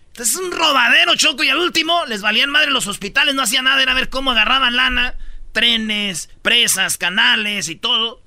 [0.08, 1.44] Entonces es un robadero, Choco.
[1.44, 4.74] Y al último, les valían madre los hospitales, no hacían nada, era ver cómo agarraban
[4.74, 5.14] lana
[5.52, 8.24] trenes, presas, canales y todo.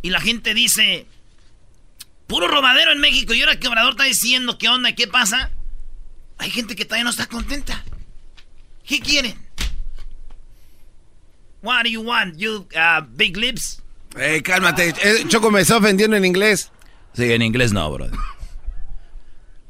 [0.00, 1.08] Y la gente dice,
[2.32, 3.34] puro robadero en México.
[3.34, 5.50] Y ahora que Obrador está diciendo qué onda, qué pasa,
[6.38, 7.84] hay gente que todavía no está contenta.
[8.86, 9.36] ¿Qué quieren?
[11.62, 13.82] What do you want, you uh, big lips?
[14.16, 14.94] Eh, cálmate.
[15.02, 16.72] Eh, Choco me está ofendiendo en inglés.
[17.12, 18.08] Sí, en inglés no, bro.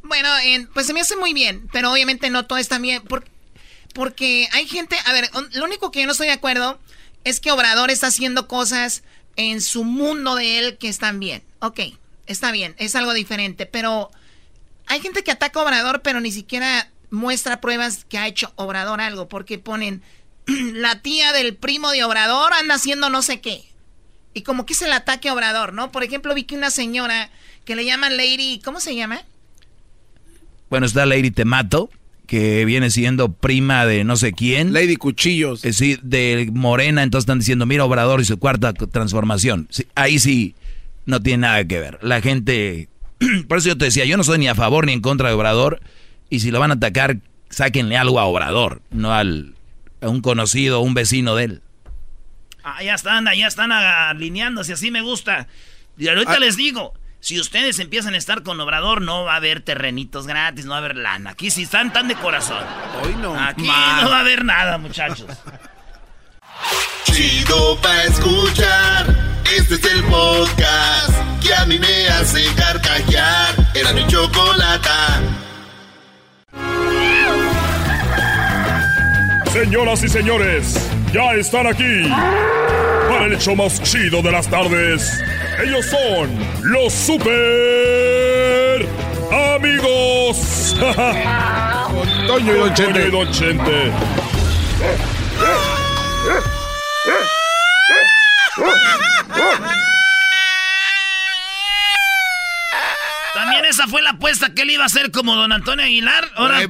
[0.04, 0.28] Bueno,
[0.72, 3.02] pues se me hace muy bien, pero obviamente no todo está bien.
[3.92, 6.78] porque hay gente, a ver, lo único que yo no estoy de acuerdo
[7.24, 9.02] es que Obrador está haciendo cosas
[9.34, 11.42] en su mundo de él que están bien.
[11.58, 11.80] Ok,
[12.26, 14.10] está bien, es algo diferente, pero
[14.86, 19.00] hay gente que ataca a Obrador, pero ni siquiera muestra pruebas que ha hecho Obrador
[19.00, 20.02] algo, porque ponen
[20.46, 23.64] la tía del primo de Obrador anda haciendo no sé qué.
[24.34, 25.92] Y como que es el ataque a Obrador, ¿no?
[25.92, 27.30] Por ejemplo, vi que una señora
[27.64, 29.22] que le llaman Lady, ¿cómo se llama?
[30.70, 31.90] Bueno, está Lady Temato
[32.26, 34.72] que viene siendo prima de no sé quién.
[34.72, 35.62] Lady Cuchillos.
[35.66, 39.68] Eh, sí, de Morena, entonces están diciendo, mira Obrador y su cuarta transformación.
[39.94, 40.54] ahí sí
[41.06, 41.98] no tiene nada que ver.
[42.02, 42.88] La gente,
[43.48, 45.34] por eso yo te decía, yo no soy ni a favor ni en contra de
[45.34, 45.80] Obrador,
[46.30, 47.18] y si lo van a atacar,
[47.50, 49.54] sáquenle algo a Obrador, no al,
[50.00, 51.62] a un conocido, un vecino de él.
[52.64, 55.48] Ah, ya están, ya están alineándose, así me gusta.
[55.98, 56.38] Y ahorita ah.
[56.38, 60.64] les digo, si ustedes empiezan a estar con Obrador, no va a haber terrenitos gratis,
[60.64, 61.30] no va a haber lana.
[61.30, 62.64] Aquí sí están tan de corazón.
[63.02, 63.38] Hoy no.
[63.38, 65.26] Aquí no va a haber nada, muchachos.
[67.04, 69.31] Chido pa' escuchar.
[69.44, 73.54] Este es el podcast que a mí me hace carcajear.
[73.74, 74.88] Era mi chocolate.
[79.52, 82.08] Señoras y señores, ya están aquí
[83.08, 85.22] para el hecho más chido de las tardes.
[85.62, 86.30] Ellos son
[86.62, 88.86] los super
[89.54, 90.76] amigos.
[92.26, 93.06] Toño y Don Chente.
[93.06, 93.92] y Don Chente.
[103.34, 106.30] También esa fue la apuesta que él iba a hacer como Don Antonio Aguilar.
[106.34, 106.60] Ahora,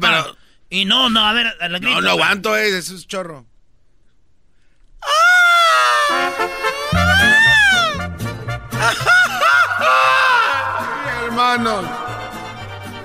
[0.71, 3.47] Y no, no, a ver, la grito, No, no aguanto, eh, eso es chorro.
[11.25, 11.85] hermanos,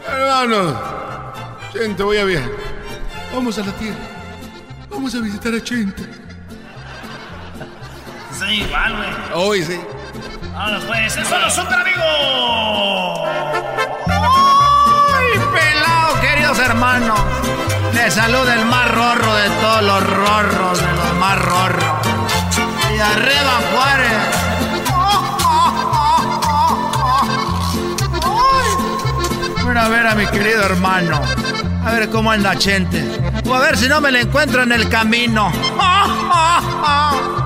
[0.08, 0.76] hermanos,
[1.74, 2.44] Chente, voy a ver.
[3.34, 3.98] Vamos a la tierra.
[4.90, 6.27] Vamos a visitar a Chente.
[8.40, 9.10] Sí, igual, güey.
[9.34, 9.80] Hoy sí.
[10.56, 12.04] Ahora pues, son los super amigos.
[15.16, 17.20] ¡Ay, pelado, queridos hermanos!
[17.94, 21.84] Les saluda el más rorro de todos los rorros, de los más rorros.
[22.96, 24.48] Y arriba Juárez.
[29.78, 31.22] a ver a mi querido hermano.
[31.86, 33.04] A ver cómo anda Chente.
[33.48, 35.52] O a ver si no me lo encuentro en el camino.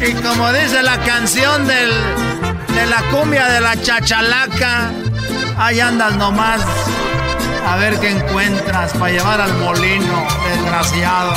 [0.00, 4.92] Y como dice la canción de la cumbia de la chachalaca,
[5.58, 6.60] Ahí andas nomás.
[7.66, 11.32] A ver qué encuentras para llevar al molino, desgraciado.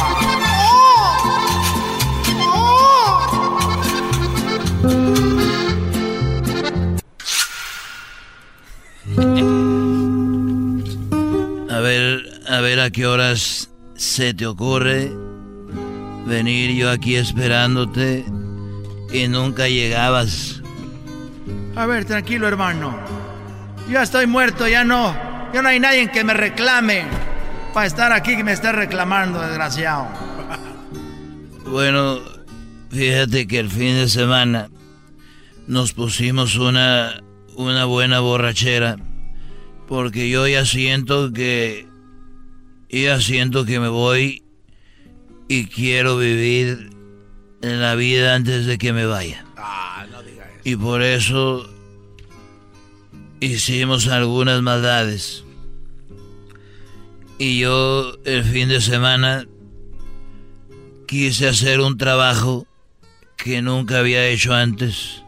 [11.71, 15.11] A ver, a ver a qué horas se te ocurre
[16.25, 18.25] venir yo aquí esperándote
[19.11, 20.61] y nunca llegabas.
[21.75, 22.97] A ver, tranquilo, hermano.
[23.89, 25.15] Ya estoy muerto, ya no.
[25.53, 27.05] Ya no hay nadie que me reclame
[27.73, 30.07] para estar aquí que me esté reclamando, desgraciado.
[31.65, 32.19] Bueno,
[32.89, 34.69] fíjate que el fin de semana
[35.67, 37.21] nos pusimos una,
[37.55, 38.97] una buena borrachera
[39.87, 41.87] porque yo ya siento que
[42.89, 44.43] ya siento que me voy
[45.47, 46.88] y quiero vivir
[47.61, 49.45] la vida antes de que me vaya.
[49.57, 50.61] Ah, no digas eso.
[50.63, 51.69] Y por eso
[53.39, 55.43] hicimos algunas maldades.
[57.37, 59.45] Y yo el fin de semana
[61.07, 62.67] quise hacer un trabajo
[63.37, 65.23] que nunca había hecho antes.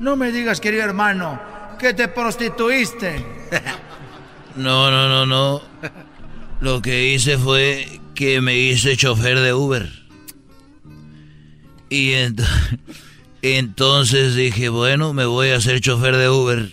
[0.00, 1.40] No me digas, querido hermano,
[1.78, 3.24] que te prostituiste.
[4.56, 5.62] No, no, no, no.
[6.60, 9.99] Lo que hice fue que me hice chofer de Uber.
[11.90, 12.40] Y ent
[13.42, 16.70] entonces dije, bueno, me voy a hacer chofer de Uber.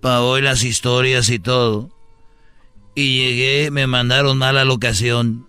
[0.00, 1.90] Para hoy las historias y todo.
[2.94, 5.46] Y llegué, me mandaron mal a la locación.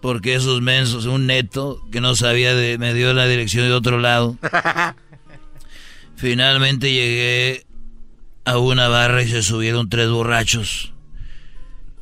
[0.00, 3.98] Porque esos mensos, un neto que no sabía, de, me dio la dirección de otro
[3.98, 4.38] lado.
[6.16, 7.66] Finalmente llegué
[8.44, 10.92] a una barra y se subieron tres borrachos.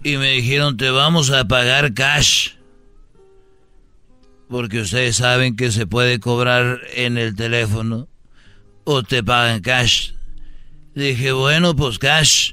[0.02, 2.50] Y me dijeron, te vamos a pagar cash.
[4.54, 8.06] Porque ustedes saben que se puede cobrar en el teléfono.
[8.84, 10.12] O te pagan cash.
[10.94, 12.52] Dije, bueno, pues cash.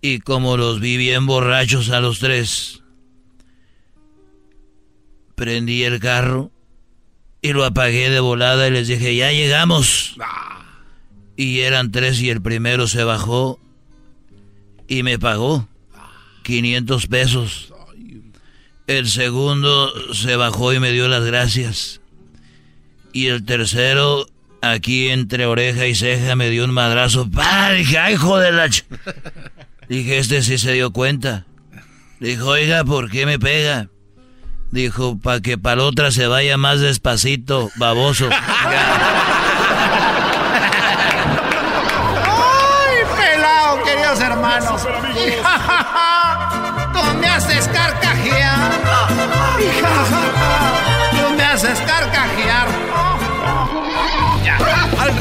[0.00, 2.82] Y como los vi bien borrachos a los tres,
[5.34, 6.52] prendí el carro
[7.42, 10.16] y lo apagué de volada y les dije, ya llegamos.
[11.36, 13.60] Y eran tres y el primero se bajó
[14.88, 15.68] y me pagó
[16.44, 17.74] 500 pesos.
[18.86, 22.00] El segundo se bajó y me dio las gracias.
[23.12, 24.26] Y el tercero,
[24.62, 27.28] aquí entre oreja y ceja, me dio un madrazo.
[27.30, 27.70] ¡Pah!
[27.70, 28.70] Dije, ¡ay, hijo de la...
[29.88, 31.46] Dije, este sí se dio cuenta.
[32.20, 33.88] Dijo, oiga, ¿por qué me pega?
[34.70, 38.28] Dijo, para que para otra se vaya más despacito, baboso.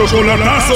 [0.00, 0.74] ¡El chocolatazo!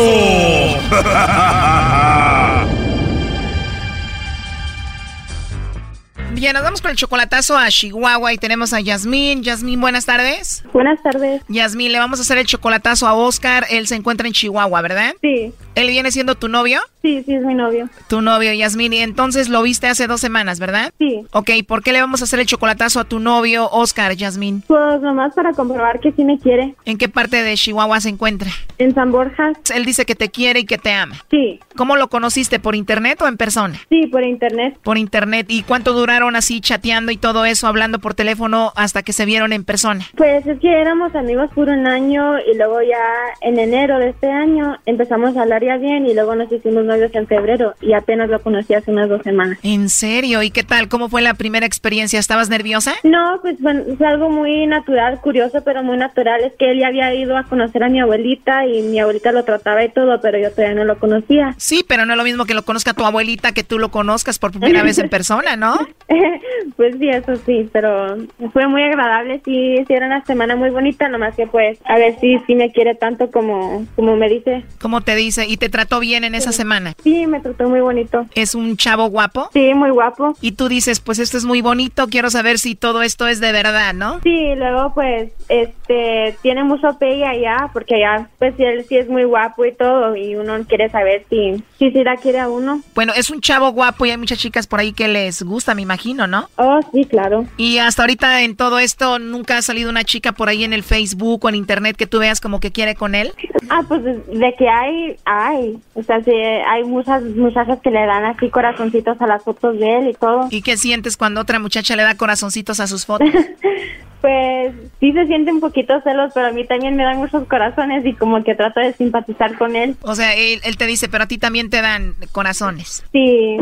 [6.32, 9.42] Bien, nos vamos con el chocolatazo a Chihuahua y tenemos a Yasmín.
[9.42, 10.62] Yasmín, buenas tardes.
[10.74, 11.40] Buenas tardes.
[11.48, 13.66] Yasmín, le vamos a hacer el chocolatazo a Oscar.
[13.70, 15.14] Él se encuentra en Chihuahua, ¿verdad?
[15.22, 15.54] Sí.
[15.74, 16.82] ¿Él viene siendo tu novio?
[17.04, 17.90] Sí, sí, es mi novio.
[18.08, 18.94] Tu novio, Yasmín.
[18.94, 20.90] Y entonces lo viste hace dos semanas, ¿verdad?
[20.98, 21.20] Sí.
[21.32, 24.62] Ok, ¿por qué le vamos a hacer el chocolatazo a tu novio, Oscar, Yasmín?
[24.66, 26.74] Pues nomás para comprobar que sí me quiere.
[26.86, 28.48] ¿En qué parte de Chihuahua se encuentra?
[28.78, 29.52] En San Borja.
[29.74, 31.16] Él dice que te quiere y que te ama.
[31.30, 31.60] Sí.
[31.76, 32.58] ¿Cómo lo conociste?
[32.58, 33.78] ¿Por internet o en persona?
[33.90, 34.78] Sí, por internet.
[34.82, 35.44] Por internet.
[35.50, 39.52] ¿Y cuánto duraron así chateando y todo eso, hablando por teléfono hasta que se vieron
[39.52, 40.06] en persona?
[40.16, 43.04] Pues es que éramos amigos por un año y luego ya
[43.42, 47.14] en enero de este año empezamos a hablar ya bien y luego nos hicimos novios
[47.14, 49.58] en febrero y apenas lo conocí hace unas dos semanas.
[49.62, 50.42] ¿En serio?
[50.42, 50.88] ¿Y qué tal?
[50.88, 52.18] ¿Cómo fue la primera experiencia?
[52.18, 52.94] ¿Estabas nerviosa?
[53.02, 56.42] No, pues bueno, fue algo muy natural, curioso, pero muy natural.
[56.42, 59.44] Es que él ya había ido a conocer a mi abuelita y mi abuelita lo
[59.44, 61.54] trataba y todo, pero yo todavía no lo conocía.
[61.58, 64.38] Sí, pero no es lo mismo que lo conozca tu abuelita que tú lo conozcas
[64.38, 65.78] por primera vez en persona, ¿no?
[66.76, 68.16] pues sí, eso sí, pero
[68.52, 69.40] fue muy agradable.
[69.44, 72.72] Sí, sí, era una semana muy bonita, nomás que pues a ver si sí me
[72.72, 74.64] quiere tanto como, como me dice.
[74.80, 75.46] ¿Cómo te dice?
[75.46, 76.83] ¿Y te trató bien en esa semana?
[77.02, 78.26] Sí, me trató muy bonito.
[78.34, 79.48] ¿Es un chavo guapo?
[79.52, 80.36] Sí, muy guapo.
[80.40, 83.52] Y tú dices, pues esto es muy bonito, quiero saber si todo esto es de
[83.52, 84.20] verdad, ¿no?
[84.22, 89.24] Sí, luego pues, este, tiene mucho pegue allá, porque allá, pues él sí es muy
[89.24, 92.80] guapo y todo, y uno quiere saber si, si, si la quiere a uno.
[92.94, 95.82] Bueno, es un chavo guapo y hay muchas chicas por ahí que les gusta, me
[95.82, 96.48] imagino, ¿no?
[96.56, 97.46] Oh, sí, claro.
[97.56, 100.82] Y hasta ahorita en todo esto, ¿nunca ha salido una chica por ahí en el
[100.82, 103.32] Facebook o en internet que tú veas como que quiere con él?
[103.70, 105.78] Ah, pues de que hay, hay.
[105.94, 109.98] O sea, sí, hay muchas muchachas que le dan así corazoncitos a las fotos de
[109.98, 110.48] él y todo.
[110.50, 113.28] ¿Y qué sientes cuando otra muchacha le da corazoncitos a sus fotos?
[114.24, 118.06] pues sí se siente un poquito celos, pero a mí también me dan muchos corazones
[118.06, 119.96] y como que trato de simpatizar con él.
[120.00, 123.04] O sea, él, él te dice, pero a ti también te dan corazones.
[123.12, 123.58] Sí,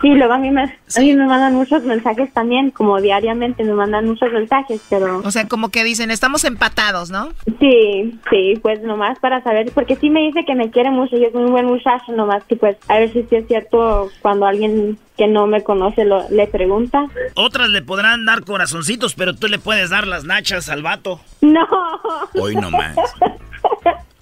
[0.00, 3.74] sí, luego a mí, me, a mí me mandan muchos mensajes también, como diariamente me
[3.74, 5.18] mandan muchos mensajes, pero...
[5.18, 7.28] O sea, como que dicen, estamos empatados, ¿no?
[7.60, 11.26] Sí, sí, pues nomás para saber, porque sí me dice que me quiere mucho y
[11.26, 14.96] es un buen muchacho, nomás que pues a ver si sí es cierto cuando alguien
[15.22, 17.06] que no me conoce lo, le pregunta.
[17.34, 21.20] Otras le podrán dar corazoncitos, pero tú le puedes dar las nachas al vato.
[21.40, 21.64] No.
[22.34, 22.96] Hoy nomás.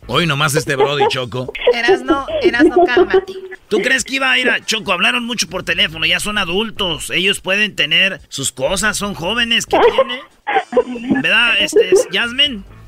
[0.07, 1.51] Hoy nomás este Brody Choco.
[1.73, 3.33] Eras no, eras no, cálmate.
[3.69, 4.93] ¿Tú crees que iba a ir a Choco?
[4.93, 7.09] Hablaron mucho por teléfono, ya son adultos.
[7.09, 9.65] Ellos pueden tener sus cosas, son jóvenes.
[9.65, 10.21] ¿Qué tiene?
[11.23, 12.63] ¿Verdad, este, Jasmine?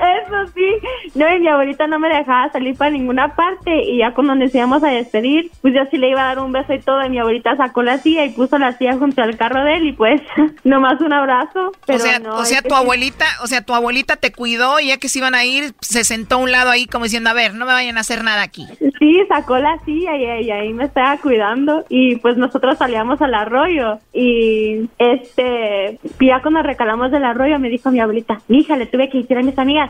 [0.00, 1.14] Eso sí.
[1.14, 3.82] No, y mi abuelita no me dejaba salir para ninguna parte.
[3.84, 6.52] Y ya cuando nos íbamos a despedir, pues yo sí le iba a dar un
[6.52, 7.04] beso y todo.
[7.04, 9.86] Y mi abuelita sacó la silla y puso la silla junto al carro de él.
[9.88, 10.22] Y pues,
[10.64, 11.72] nomás un abrazo.
[11.86, 14.88] Pero o sea, no, o sea tu abuelita, o sea, tu abuelita te cuidó y
[14.88, 17.34] ya que se iban a ir, se sentó a un lado ahí como diciendo, a
[17.34, 18.66] ver, no me vayan a hacer nada aquí.
[18.98, 23.34] Sí, sacó la silla y, y ahí me estaba cuidando y pues nosotros salíamos al
[23.34, 29.08] arroyo y este, ya cuando recalamos del arroyo me dijo mi abuelita, hija, le tuve
[29.08, 29.89] que decir a mis amigas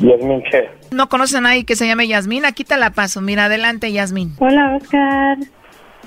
[0.00, 0.68] Yasmin, ¿qué?
[0.90, 2.44] ¿No conoces a nadie que se llame Yasmín?
[2.44, 3.20] Aquí te la paso.
[3.20, 4.32] Mira, adelante, Yasmín.
[4.38, 5.38] Hola, Oscar.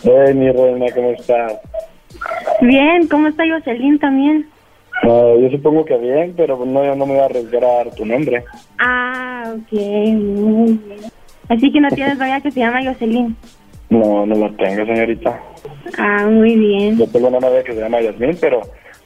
[0.04, 1.54] Hey, mi reina, ¿cómo estás?
[2.62, 4.48] Bien, ¿cómo está Jocelyn también?
[5.04, 7.92] No, yo supongo que bien, pero no, yo no me voy a arriesgar a dar
[7.92, 8.44] tu nombre.
[8.80, 11.00] Ah, ok, muy bien.
[11.50, 13.36] Así que no tienes novia que se llama Jocelyn.
[13.90, 15.40] No, no la tengo, señorita.
[15.98, 16.98] Ah, muy bien.
[16.98, 18.62] Yo tengo una novia que se llama Yasmin, pero,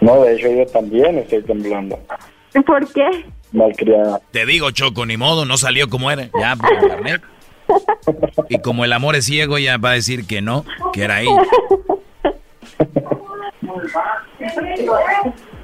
[0.00, 1.98] No, de hecho yo también estoy temblando.
[2.66, 3.24] ¿Por qué?
[3.52, 4.20] Malcriada.
[4.30, 6.28] Te digo, Choco, ni modo, no salió como era.
[6.38, 7.22] Ya, por internet.
[8.48, 11.42] Y como el amor es ciego, ya va a decir que no, que era ella.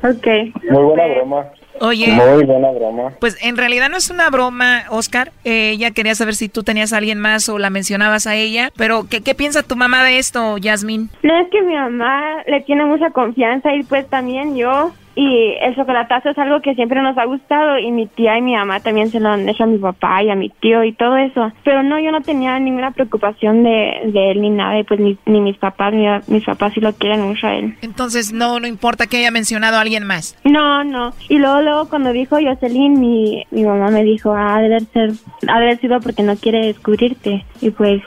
[0.02, 0.26] Ok.
[0.68, 1.46] Muy buena broma.
[1.80, 2.08] Oye.
[2.08, 3.12] Muy buena broma.
[3.20, 5.32] Pues en realidad no es una broma, Oscar.
[5.44, 8.70] Eh, ella quería saber si tú tenías a alguien más o la mencionabas a ella.
[8.76, 11.10] Pero, ¿qué, qué piensa tu mamá de esto, Yasmín?
[11.22, 14.92] No es que mi mamá le tiene mucha confianza y pues también yo.
[15.14, 18.54] Y el chocolatazo es algo que siempre nos ha gustado y mi tía y mi
[18.54, 21.18] mamá también se lo han hecho a mi papá y a mi tío y todo
[21.18, 21.52] eso.
[21.64, 25.18] Pero no, yo no tenía ninguna preocupación de, de él ni nada y pues ni,
[25.26, 27.76] ni mis papás, ni mis papás sí lo quieren mucho a él.
[27.82, 30.34] Entonces, no, no importa que haya mencionado a alguien más.
[30.44, 31.12] No, no.
[31.28, 35.12] Y luego, luego cuando dijo Jocelyn, mi, mi mamá me dijo, ah, debe ser,
[35.48, 37.44] haber sido porque no quiere descubrirte.
[37.60, 38.02] Y pues...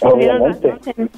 [0.00, 0.72] Obviamente.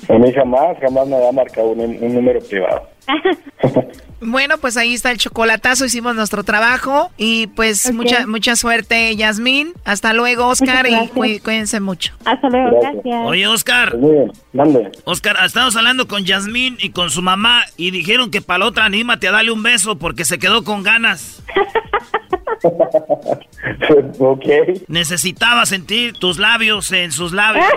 [0.08, 2.82] A mí jamás, jamás me había marcado un, un número privado.
[4.20, 9.74] Bueno, pues ahí está el chocolatazo, hicimos nuestro trabajo y pues mucha mucha suerte, Yasmín.
[9.84, 12.12] Hasta luego, Oscar, y cuí- cuídense mucho.
[12.24, 13.04] Hasta luego, Gracias.
[13.04, 13.26] gracias.
[13.28, 13.96] Oye, Oscar.
[13.96, 14.90] Bien, mande.
[15.04, 18.86] Oscar, estamos hablando con Yasmín y con su mamá y dijeron que para la otra
[18.86, 21.40] anímate a darle un beso porque se quedó con ganas.
[24.18, 24.44] ok.
[24.88, 27.66] Necesitaba sentir tus labios en sus labios.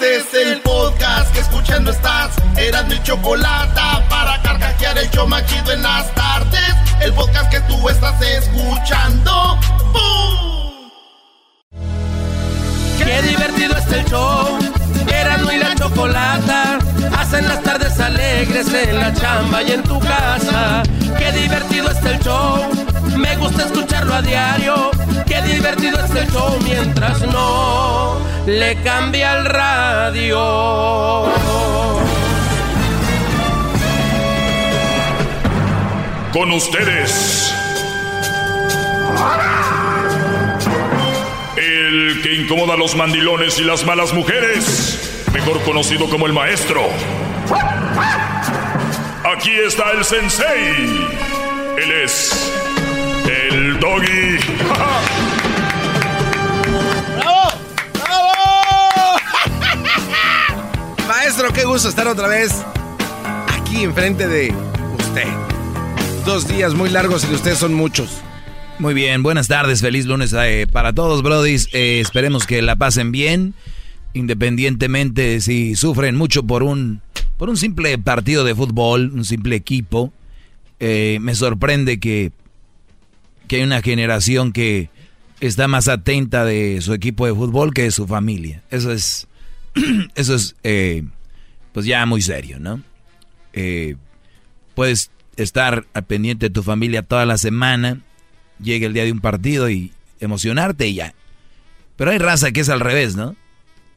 [0.00, 2.30] Este es el podcast que escuchando estás.
[2.56, 6.72] Eran mi chocolate para carcajear el show más chido en las tardes.
[7.00, 9.58] El podcast que tú estás escuchando.
[9.92, 10.90] ¡Bum!
[12.96, 14.77] Qué divertido es el show.
[15.10, 16.78] Erasmo y la chocolata
[17.18, 20.82] hacen las tardes alegres en la chamba y en tu casa.
[21.18, 22.68] Qué divertido es el show.
[23.16, 24.90] Me gusta escucharlo a diario.
[25.26, 30.38] Qué divertido es el show mientras no le cambia el radio.
[36.32, 37.52] Con ustedes.
[42.22, 46.82] Que incomoda a los mandilones y las malas mujeres, mejor conocido como el maestro.
[49.36, 51.06] Aquí está el sensei.
[51.76, 52.52] Él es
[53.26, 54.38] el doggy.
[57.16, 57.52] ¡Bravo!
[57.94, 59.18] ¡Bravo!
[61.08, 62.52] Maestro, qué gusto estar otra vez
[63.56, 64.54] aquí enfrente de
[64.98, 65.28] usted.
[66.24, 68.22] Dos días muy largos y de ustedes son muchos.
[68.78, 71.68] Muy bien, buenas tardes, feliz lunes eh, para todos, brodis.
[71.72, 73.54] Eh, esperemos que la pasen bien,
[74.14, 77.00] independientemente si sufren mucho por un,
[77.38, 80.12] por un simple partido de fútbol, un simple equipo.
[80.78, 82.30] Eh, me sorprende que,
[83.48, 84.90] que hay una generación que
[85.40, 88.62] está más atenta de su equipo de fútbol que de su familia.
[88.70, 89.26] Eso es,
[90.14, 90.54] eso es,
[91.72, 92.80] pues ya muy serio, ¿no?
[94.76, 98.02] puedes estar pendiente de tu familia toda la semana
[98.62, 101.14] llegue el día de un partido y emocionarte y ya.
[101.96, 103.34] Pero hay raza que es al revés, ¿no?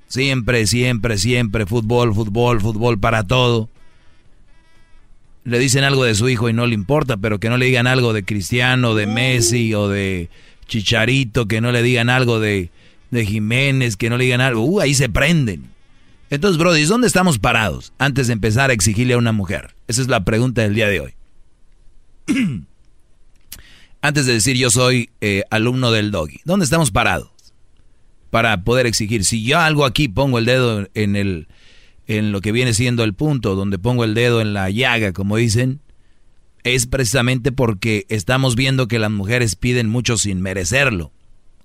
[0.07, 3.69] Siempre, siempre, siempre, fútbol, fútbol, fútbol para todo.
[5.43, 7.87] Le dicen algo de su hijo y no le importa, pero que no le digan
[7.87, 10.29] algo de Cristiano, de Messi o de
[10.67, 12.71] Chicharito, que no le digan algo de,
[13.11, 14.63] de Jiménez, que no le digan algo.
[14.63, 15.69] Uh, ahí se prenden.
[16.29, 19.75] Entonces, Brody, ¿dónde estamos parados antes de empezar a exigirle a una mujer?
[19.87, 21.13] Esa es la pregunta del día de hoy.
[24.01, 26.41] antes de decir yo soy eh, alumno del doggy.
[26.45, 27.29] ¿Dónde estamos parados?
[28.29, 29.25] Para poder exigir.
[29.25, 31.47] Si yo algo aquí pongo el dedo en el
[32.07, 35.37] en lo que viene siendo el punto, donde pongo el dedo en la llaga, como
[35.37, 35.79] dicen,
[36.63, 41.11] es precisamente porque estamos viendo que las mujeres piden mucho sin merecerlo.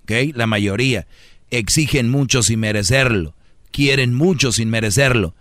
[0.03, 0.12] ¿Ok?
[0.34, 1.07] La mayoría
[1.51, 3.34] exigen mucho sin merecerlo.
[3.72, 5.34] Quieren mucho sin merecerlo.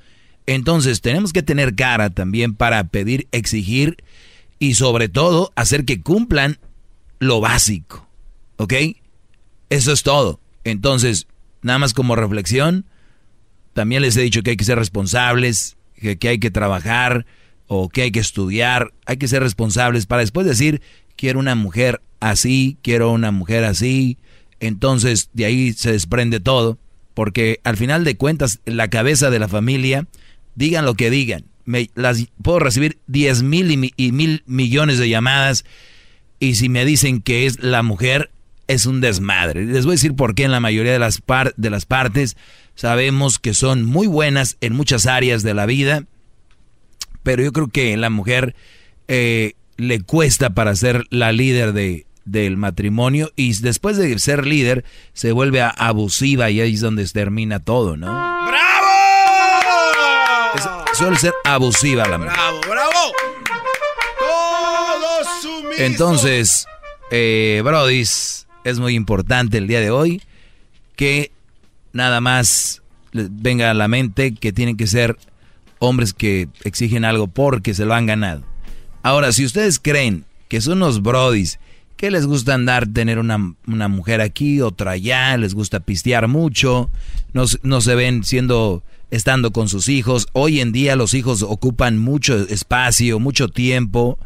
[0.48, 3.98] Entonces tenemos que tener cara también para pedir, exigir
[4.60, 6.60] y sobre todo hacer que cumplan
[7.20, 8.08] lo básico.
[8.58, 8.74] ¿Ok?
[9.70, 10.40] Eso es todo.
[10.64, 11.28] Entonces,
[11.62, 12.86] nada más como reflexión,
[13.74, 17.26] también les he dicho que hay que ser responsables, que, hay que trabajar
[17.68, 18.94] o que hay que estudiar.
[19.06, 20.82] Hay que ser responsables para después decir,
[21.16, 24.18] quiero una mujer así, quiero una mujer así.
[24.60, 26.78] Entonces, de ahí se desprende todo.
[27.14, 30.08] Porque al final de cuentas, la cabeza de la familia,
[30.56, 31.46] digan lo que digan.
[31.66, 35.66] Me, las, puedo recibir 10 mil y mil millones de llamadas
[36.40, 38.32] y si me dicen que es la mujer,
[38.68, 39.66] es un desmadre.
[39.66, 41.22] Les voy a decir por qué en la mayoría de las,
[41.56, 42.36] de las partes
[42.76, 46.06] sabemos que son muy buenas en muchas áreas de la vida,
[47.24, 48.56] pero yo creo que la mujer
[49.08, 54.84] eh, le cuesta para ser la líder de, del matrimonio y después de ser líder
[55.14, 58.08] se vuelve abusiva y ahí es donde termina todo, ¿no?
[58.08, 58.66] ¡Bravo!
[60.94, 62.34] suele ser abusiva la mujer.
[62.34, 63.25] ¡Bravo, bravo!
[65.78, 66.68] Entonces,
[67.12, 70.22] eh, Brodis, es muy importante el día de hoy
[70.96, 71.32] que
[71.92, 75.18] nada más venga a la mente que tienen que ser
[75.80, 78.44] hombres que exigen algo porque se lo han ganado.
[79.04, 81.60] Ahora, si ustedes creen que son unos brodis
[81.98, 83.38] que les gusta andar, tener una,
[83.88, 86.90] mujer aquí, otra allá, les gusta pistear mucho,
[87.34, 90.28] no, no se ven siendo, estando con sus hijos.
[90.34, 94.18] Hoy en día los hijos ocupan mucho espacio, mucho tiempo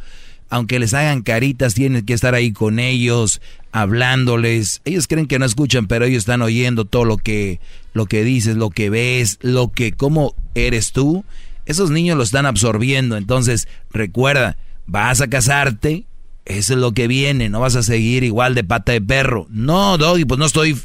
[0.50, 3.41] aunque les hagan caritas, tienen que estar ahí con ellos,
[3.72, 4.82] hablándoles.
[4.86, 7.60] Ellos creen que no escuchan, pero ellos están oyendo todo lo que,
[7.93, 11.24] lo que dices, lo que ves, lo que, cómo eres tú.
[11.66, 13.16] Esos niños lo están absorbiendo.
[13.16, 16.06] Entonces, recuerda, vas a casarte,
[16.50, 19.45] eso es lo que viene, no vas a seguir igual de pata de perro.
[19.52, 20.76] No, Doggy, pues no estoy,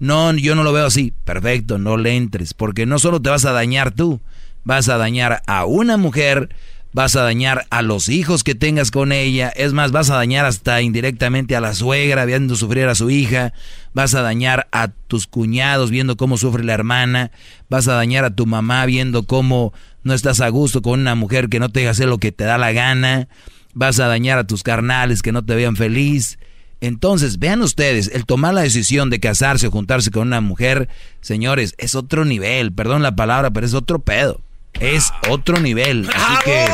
[0.00, 1.12] no, yo no lo veo así.
[1.24, 4.20] Perfecto, no le entres, porque no solo te vas a dañar tú,
[4.64, 6.48] vas a dañar a una mujer,
[6.92, 10.44] vas a dañar a los hijos que tengas con ella, es más, vas a dañar
[10.44, 13.52] hasta indirectamente a la suegra viendo sufrir a su hija,
[13.94, 17.30] vas a dañar a tus cuñados viendo cómo sufre la hermana,
[17.68, 19.72] vas a dañar a tu mamá viendo cómo
[20.02, 22.44] no estás a gusto con una mujer que no te deja hacer lo que te
[22.44, 23.28] da la gana,
[23.72, 26.38] vas a dañar a tus carnales que no te vean feliz.
[26.82, 30.88] Entonces, vean ustedes, el tomar la decisión de casarse o juntarse con una mujer,
[31.20, 34.40] señores, es otro nivel, perdón la palabra, pero es otro pedo
[34.80, 36.08] es otro nivel.
[36.12, 36.68] Así que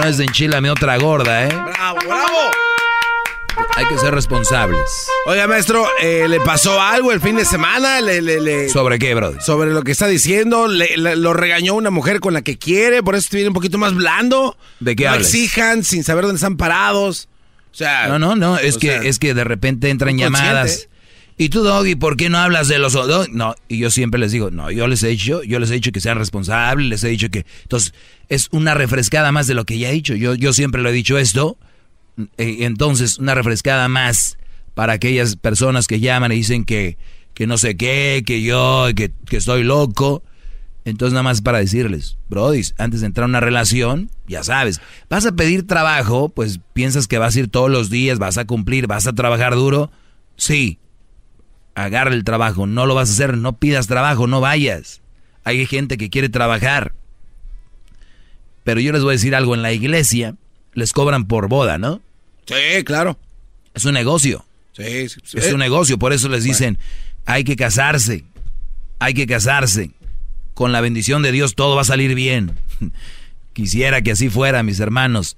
[0.00, 1.48] no es de enchilame otra gorda, ¿eh?
[1.48, 2.50] ¡Bravo, bravo!
[3.74, 5.08] Hay que ser responsables.
[5.26, 8.00] Oiga, maestro, eh, ¿le pasó algo el fin de semana?
[8.00, 9.40] ¿Le, sobre qué, bro?
[9.40, 10.68] Sobre lo que está diciendo.
[10.68, 13.02] ¿Lo regañó una mujer con la que quiere?
[13.02, 14.56] ¿Por eso viene un poquito más blando?
[14.80, 17.28] ¿De qué no exijan sin saber dónde están parados.
[17.72, 18.08] O sea...
[18.08, 18.58] No, no, no.
[18.58, 20.88] Es, que, es que de repente entran llamadas
[21.38, 22.98] y tú, Doggy, ¿por qué no hablas de los?
[23.30, 25.92] No, y yo siempre les digo, no, yo les he dicho, yo les he dicho
[25.92, 27.46] que sean responsables, les he dicho que.
[27.62, 27.94] Entonces,
[28.28, 30.16] es una refrescada más de lo que ya he dicho.
[30.16, 31.56] Yo, yo siempre lo he dicho esto.
[32.38, 34.36] Eh, entonces, una refrescada más
[34.74, 36.98] para aquellas personas que llaman y dicen que,
[37.34, 40.24] que no sé qué, que yo, que, que estoy loco.
[40.84, 44.80] Entonces nada más para decirles, Brody, antes de entrar a una relación, ya sabes,
[45.10, 48.46] vas a pedir trabajo, pues piensas que vas a ir todos los días, vas a
[48.46, 49.90] cumplir, vas a trabajar duro.
[50.36, 50.78] Sí,
[51.84, 55.00] agarra el trabajo, no lo vas a hacer, no pidas trabajo, no vayas.
[55.44, 56.92] Hay gente que quiere trabajar.
[58.64, 60.34] Pero yo les voy a decir algo, en la iglesia
[60.74, 62.00] les cobran por boda, ¿no?
[62.46, 63.18] Sí, claro.
[63.74, 64.44] Es un negocio.
[64.72, 65.38] Sí, sí, sí.
[65.38, 66.78] Es un negocio, por eso les dicen,
[67.26, 68.24] hay que casarse,
[68.98, 69.90] hay que casarse
[70.58, 72.58] con la bendición de Dios todo va a salir bien.
[73.52, 75.36] Quisiera que así fuera, mis hermanos.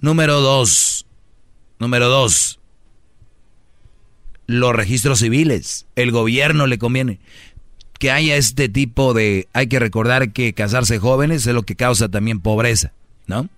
[0.00, 1.04] Número dos.
[1.78, 2.58] Número dos.
[4.52, 5.86] Los registros civiles.
[5.96, 7.20] El gobierno le conviene
[7.98, 9.48] que haya este tipo de...
[9.52, 12.92] Hay que recordar que casarse jóvenes es lo que causa también pobreza,
[13.26, 13.48] ¿no?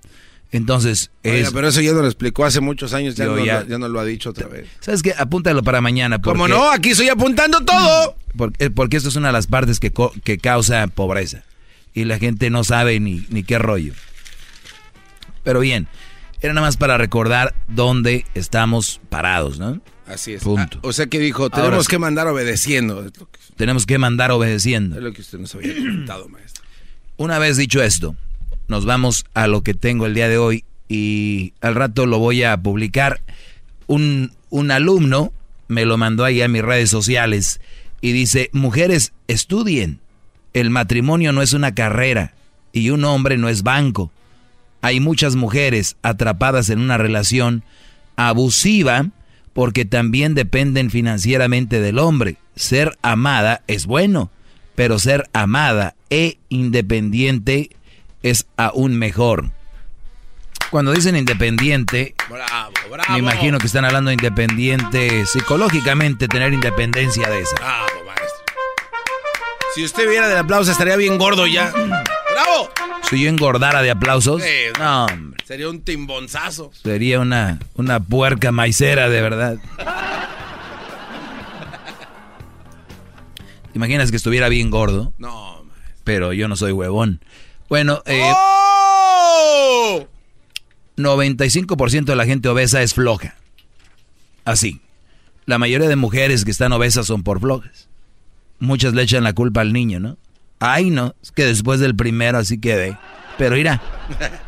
[0.53, 3.77] Entonces, Oiga, pero eso ya nos lo explicó hace muchos años, ya, no, ya, ya
[3.77, 4.69] no lo ha dicho otra vez.
[4.79, 5.13] ¿Sabes qué?
[5.19, 6.21] Apúntalo para mañana.
[6.21, 6.71] ¿Cómo no?
[6.71, 8.15] Aquí estoy apuntando todo.
[8.37, 9.93] Porque, porque esto es una de las partes que,
[10.23, 11.43] que causa pobreza.
[11.93, 13.95] Y la gente no sabe ni, ni qué rollo.
[15.43, 15.89] Pero bien,
[16.41, 19.81] era nada más para recordar dónde estamos parados, ¿no?
[20.07, 20.43] Así es.
[20.43, 20.79] Punto.
[20.83, 23.11] Ah, o sea que dijo, tenemos que mandar obedeciendo.
[23.57, 24.97] Tenemos que mandar obedeciendo.
[24.97, 26.65] Es lo que usted nos había comentado, maestro.
[27.17, 28.17] Una vez dicho esto,
[28.69, 32.43] nos vamos a lo que tengo el día de hoy y al rato lo voy
[32.43, 33.21] a publicar.
[33.87, 35.33] Un, un alumno
[35.69, 37.61] me lo mandó ahí a mis redes sociales
[38.01, 40.01] y dice, mujeres, estudien.
[40.53, 42.35] El matrimonio no es una carrera
[42.73, 44.13] y un hombre no es banco.
[44.83, 47.65] Hay muchas mujeres atrapadas en una relación
[48.17, 49.07] abusiva
[49.55, 52.37] porque también dependen financieramente del hombre.
[52.57, 54.31] Ser amada es bueno,
[54.75, 57.71] pero ser amada e independiente
[58.23, 59.53] es aún mejor.
[60.71, 63.13] Cuando dicen independiente, bravo, bravo.
[63.13, 67.55] me imagino que están hablando de independiente psicológicamente, tener independencia de esa.
[67.57, 68.45] Bravo, maestro.
[69.75, 71.71] Si usted viera del aplauso estaría bien gordo ya.
[72.33, 72.71] ¡Bravo!
[73.11, 74.43] Si yo engordara de aplausos,
[74.79, 75.45] no, hombre.
[75.47, 76.71] Sería un timbonzazo.
[76.83, 79.59] Sería una, una puerca maicera, de verdad.
[83.73, 85.13] ¿Te imaginas que estuviera bien gordo?
[85.19, 85.65] No,
[86.03, 87.21] Pero yo no soy huevón.
[87.69, 90.07] Bueno, eh, ¡Oh!
[90.97, 93.35] 95% de la gente obesa es floja.
[94.45, 94.81] Así.
[95.47, 97.89] La mayoría de mujeres que están obesas son por flojas.
[98.61, 100.17] Muchas le echan la culpa al niño, ¿no?
[100.67, 102.97] Ay, no, es que después del primero así quedé.
[103.37, 103.83] Pero mira,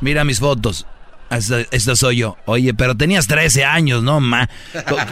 [0.00, 0.86] mira mis fotos.
[1.28, 2.36] Esta, esta soy yo.
[2.46, 4.48] Oye, pero tenías 13 años, ¿no, ma?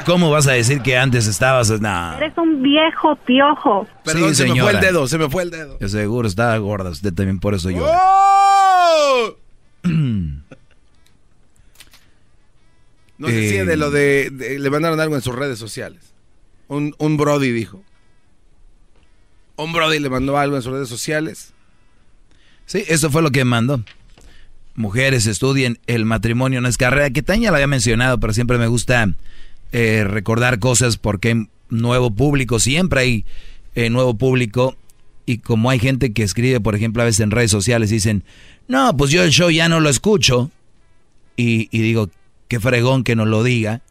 [0.06, 1.70] ¿Cómo vas a decir que antes estabas?
[1.80, 2.16] No.
[2.16, 3.86] Eres un viejo piojo.
[4.04, 5.76] Perdón, Sí, se me fue el dedo, se me fue el dedo.
[5.80, 7.84] Yo seguro estaba gorda, usted también por eso yo.
[7.86, 9.36] ¡Oh!
[13.16, 13.64] No sé si Eh.
[13.64, 16.12] de lo de, de- Le mandaron algo en sus redes sociales.
[16.68, 17.82] Un, un Brody dijo.
[19.56, 21.52] Un Brody le mandó algo en sus redes sociales.
[22.66, 23.82] Sí, eso fue lo que mandó.
[24.74, 28.66] Mujeres estudien, el matrimonio no es carrera, que Tania lo había mencionado, pero siempre me
[28.66, 29.14] gusta
[29.70, 33.24] eh, recordar cosas porque hay nuevo público, siempre hay
[33.74, 34.76] eh, nuevo público
[35.26, 38.24] y como hay gente que escribe, por ejemplo, a veces en redes sociales, dicen,
[38.66, 40.50] no, pues yo el show ya no lo escucho
[41.36, 42.10] y, y digo,
[42.48, 43.82] qué fregón que nos lo diga,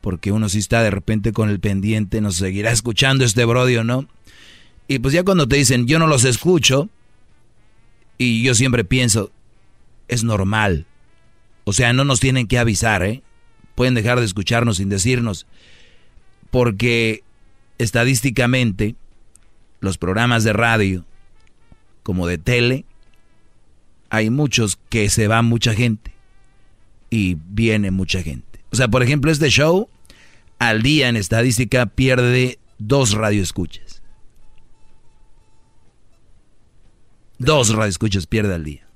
[0.00, 4.08] porque uno sí está de repente con el pendiente, nos seguirá escuchando este brodio, ¿no?
[4.90, 6.88] Y pues ya cuando te dicen, yo no los escucho,
[8.18, 9.30] y yo siempre pienso,
[10.08, 10.84] es normal.
[11.62, 13.22] O sea, no nos tienen que avisar, ¿eh?
[13.76, 15.46] Pueden dejar de escucharnos sin decirnos.
[16.50, 17.22] Porque
[17.78, 18.96] estadísticamente,
[19.78, 21.04] los programas de radio,
[22.02, 22.84] como de tele,
[24.08, 26.10] hay muchos que se va mucha gente.
[27.10, 28.58] Y viene mucha gente.
[28.72, 29.88] O sea, por ejemplo, este show,
[30.58, 33.89] al día en estadística, pierde dos radioescuchas.
[37.40, 38.86] Dos radioescuchas pierde al día.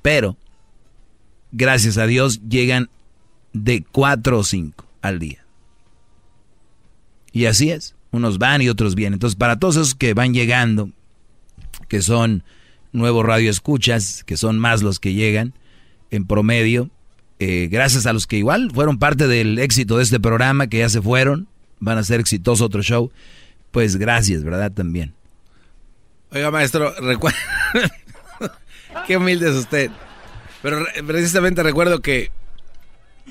[0.00, 0.36] Pero,
[1.50, 2.88] gracias a Dios, llegan
[3.52, 5.44] de cuatro o cinco al día.
[7.32, 7.96] Y así es.
[8.12, 9.14] Unos van y otros vienen.
[9.14, 10.90] Entonces, para todos esos que van llegando,
[11.88, 12.44] que son
[12.92, 15.52] nuevos radioescuchas, que son más los que llegan
[16.12, 16.90] en promedio,
[17.40, 20.88] eh, gracias a los que igual fueron parte del éxito de este programa, que ya
[20.88, 21.48] se fueron,
[21.80, 23.10] van a ser exitoso otro show,
[23.72, 24.70] pues gracias, ¿verdad?
[24.70, 25.17] También.
[26.32, 27.38] Oiga, maestro, recuerda.
[29.06, 29.90] Qué humilde es usted.
[30.62, 32.30] Pero re- precisamente recuerdo que.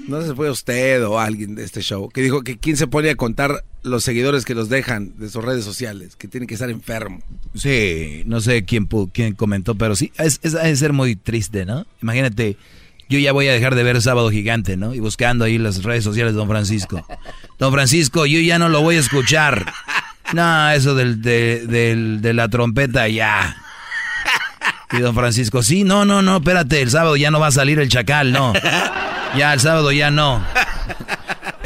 [0.07, 2.85] No sé si fue usted o alguien de este show que dijo que quién se
[2.85, 6.53] pone a contar los seguidores que los dejan de sus redes sociales, que tienen que
[6.53, 7.19] estar enfermo.
[7.55, 11.87] Sí, no sé quién, quién comentó, pero sí, es, es, de ser muy triste, ¿no?
[12.03, 12.57] Imagínate,
[13.09, 14.93] yo ya voy a dejar de ver Sábado Gigante, ¿no?
[14.93, 17.03] Y buscando ahí las redes sociales de Don Francisco.
[17.57, 19.65] Don Francisco, yo ya no lo voy a escuchar.
[20.33, 21.65] No, eso del, de,
[22.19, 23.55] de la trompeta ya.
[24.91, 27.79] Y don Francisco, sí, no, no, no, espérate, el sábado ya no va a salir
[27.79, 28.53] el chacal, no.
[29.35, 30.41] Ya el sábado ya no.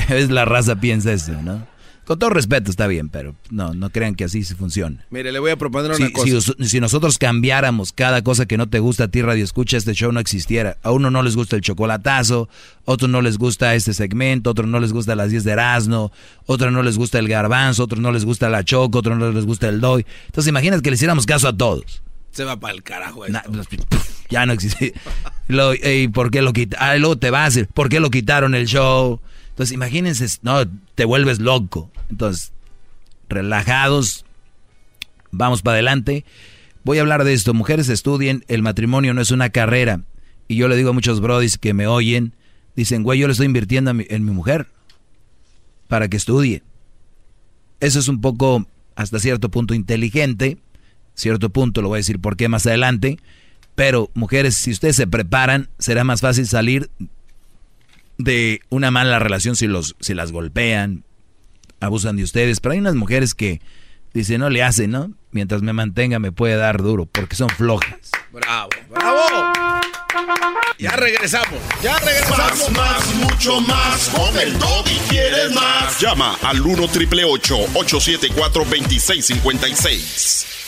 [0.10, 1.66] Es la raza piensa eso, ¿no?
[2.06, 5.06] Con todo respeto está bien, pero no, no crean que así se funciona.
[5.12, 6.54] Mire, le voy a proponer una cosa.
[6.66, 10.12] Si, nosotros cambiáramos cada cosa que no te gusta a ti, Radio Escucha, este show
[10.12, 10.78] no existiera.
[10.82, 12.50] A uno no les gusta el chocolatazo,
[12.86, 16.12] otro no les gusta este segmento, otro no les gusta las 10 de Erasmo,
[16.48, 19.46] otro no les gusta el garbanzo, otro no les gusta la choco, otro no les
[19.46, 20.06] gusta el doy.
[20.26, 22.02] Entonces imagínate que le hiciéramos caso a todos.
[22.32, 23.32] Se va para el carajo pues,
[24.30, 24.94] ya no existe.
[25.84, 26.90] ¿Y por qué lo quitaron?
[26.90, 29.20] Ah, luego te vas a decir, ¿por qué lo quitaron el show?
[29.52, 30.64] Entonces, imagínense, no,
[30.96, 31.90] te vuelves loco.
[32.10, 32.52] Entonces,
[33.30, 34.26] relajados,
[35.32, 36.26] vamos para adelante.
[36.84, 37.54] Voy a hablar de esto.
[37.54, 40.02] Mujeres estudien, el matrimonio no es una carrera.
[40.48, 42.34] Y yo le digo a muchos brodis que me oyen,
[42.76, 44.68] dicen, güey, yo le estoy invirtiendo en mi mujer
[45.88, 46.64] para que estudie.
[47.80, 50.58] Eso es un poco, hasta cierto punto, inteligente
[51.22, 53.20] cierto punto, lo voy a decir por qué más adelante,
[53.76, 56.90] pero mujeres, si ustedes se preparan, será más fácil salir
[58.24, 61.04] de una mala relación si, los, si las golpean,
[61.80, 63.62] abusan de ustedes, pero hay unas mujeres que
[64.14, 65.12] dicen, no le hacen, ¿no?
[65.32, 68.12] Mientras me mantenga me puede dar duro, porque son flojas.
[68.32, 69.52] Bravo, bravo.
[70.78, 72.72] Ya regresamos, ya regresamos.
[72.72, 74.10] Más, más, mucho más.
[74.10, 76.00] Con el y quieres más.
[76.00, 80.61] Llama al 1 triple 874 2656.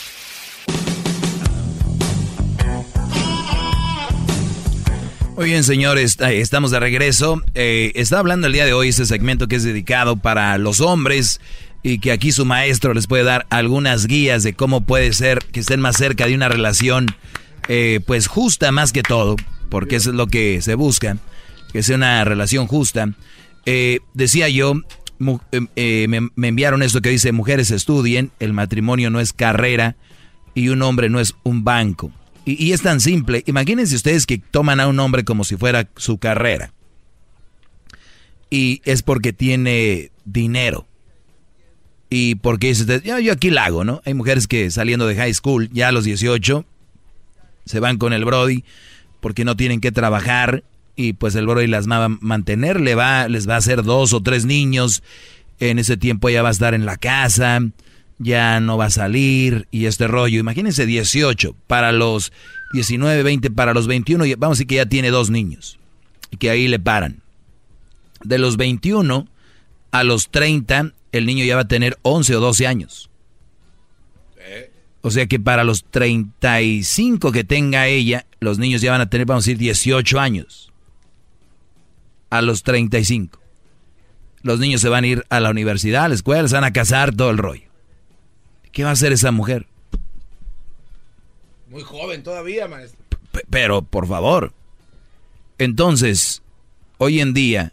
[5.35, 7.41] Muy bien, señores, estamos de regreso.
[7.55, 11.41] Eh, está hablando el día de hoy ese segmento que es dedicado para los hombres
[11.81, 15.61] y que aquí su maestro les puede dar algunas guías de cómo puede ser que
[15.61, 17.07] estén más cerca de una relación,
[17.67, 19.35] eh, pues justa más que todo,
[19.69, 21.17] porque eso es lo que se busca,
[21.71, 23.09] que sea una relación justa.
[23.65, 24.75] Eh, decía yo,
[25.17, 29.95] me, me enviaron esto que dice, mujeres estudien, el matrimonio no es carrera
[30.53, 32.11] y un hombre no es un banco.
[32.45, 33.43] Y, es tan simple.
[33.45, 36.73] Imagínense ustedes que toman a un hombre como si fuera su carrera.
[38.49, 40.87] Y es porque tiene dinero.
[42.09, 44.01] Y porque dice, yo, yo aquí la hago, ¿no?
[44.05, 46.65] Hay mujeres que saliendo de high school, ya a los 18,
[47.65, 48.63] se van con el Brody
[49.19, 50.63] porque no tienen que trabajar
[50.95, 54.13] y pues el Brody las va a mantener, le va, les va a hacer dos
[54.13, 55.01] o tres niños.
[55.59, 57.61] En ese tiempo ella va a estar en la casa
[58.23, 60.39] ya no va a salir y este rollo.
[60.39, 62.31] Imagínense 18 para los
[62.73, 65.79] 19, 20, para los 21, vamos a decir que ya tiene dos niños
[66.31, 67.21] y que ahí le paran.
[68.23, 69.27] De los 21
[69.91, 73.09] a los 30, el niño ya va a tener 11 o 12 años.
[75.01, 79.27] O sea que para los 35 que tenga ella, los niños ya van a tener,
[79.27, 80.71] vamos a decir, 18 años.
[82.29, 83.39] A los 35.
[84.41, 86.73] Los niños se van a ir a la universidad, a la escuela, se van a
[86.73, 87.72] casar, todo el rollo.
[88.73, 89.67] ¿Qué va a hacer esa mujer?
[91.69, 92.99] Muy joven todavía, maestro.
[93.49, 94.51] pero, por favor.
[95.59, 96.41] Entonces,
[96.97, 97.71] hoy en día,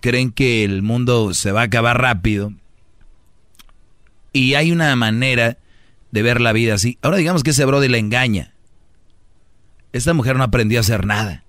[0.00, 2.52] creen que el mundo se va a acabar rápido.
[4.32, 5.58] Y hay una manera
[6.10, 6.98] de ver la vida así.
[7.02, 8.54] Ahora digamos que ese brody le engaña.
[9.92, 11.44] Esta mujer no aprendió a hacer nada.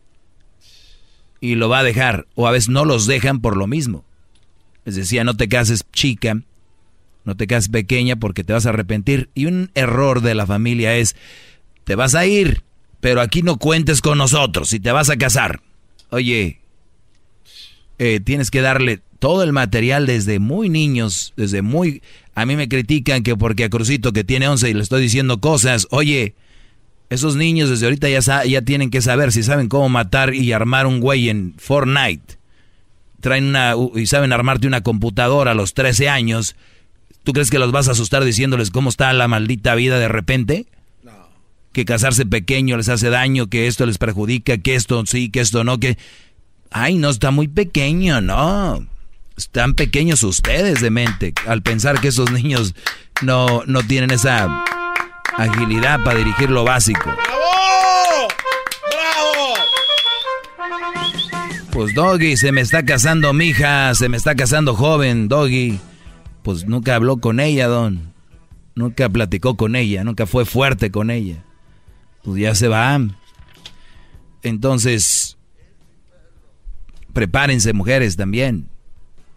[1.40, 2.28] Y lo va a dejar.
[2.36, 4.04] O a veces no los dejan por lo mismo.
[4.84, 6.42] Les decía, no te cases chica
[7.24, 9.30] no te quedes pequeña porque te vas a arrepentir.
[9.36, 11.16] Y un error de la familia es,
[11.84, 12.64] te vas a ir,
[13.00, 15.62] pero aquí no cuentes con nosotros si te vas a casar.
[16.10, 16.60] Oye,
[18.00, 22.02] eh, tienes que darle todo el material desde muy niños, desde muy...
[22.34, 25.40] A mí me critican que porque a Crucito que tiene 11 y le estoy diciendo
[25.40, 26.34] cosas, oye,
[27.12, 30.88] esos niños desde ahorita ya, ya tienen que saber si saben cómo matar y armar
[30.88, 32.38] un güey en Fortnite.
[33.20, 33.76] Traen una...
[33.96, 36.56] y saben armarte una computadora a los 13 años
[37.24, 40.66] ¿Tú crees que los vas a asustar diciéndoles cómo está la maldita vida de repente?
[41.04, 41.12] No.
[41.72, 45.64] Que casarse pequeño les hace daño, que esto les perjudica, que esto sí, que esto
[45.64, 45.98] no, que...
[46.72, 48.88] Ay, no, está muy pequeño, no.
[49.38, 52.74] Están pequeños ustedes de mente al pensar que esos niños
[53.22, 54.64] no, no tienen esa
[55.38, 57.04] agilidad para dirigir lo básico.
[57.06, 58.28] ¡Bravo!
[60.58, 60.82] ¡Bravo!
[61.72, 65.80] Pues Doggy, se me está casando mi hija, se me está casando joven, Doggy
[66.44, 68.14] pues nunca habló con ella, don.
[68.76, 71.44] Nunca platicó con ella, nunca fue fuerte con ella.
[72.24, 73.00] Pues ya se va.
[74.44, 75.38] Entonces,
[77.14, 78.70] prepárense mujeres también.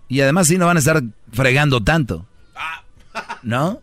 [0.09, 1.03] Y además si no van a estar
[1.33, 2.27] fregando tanto.
[3.43, 3.81] ¿No?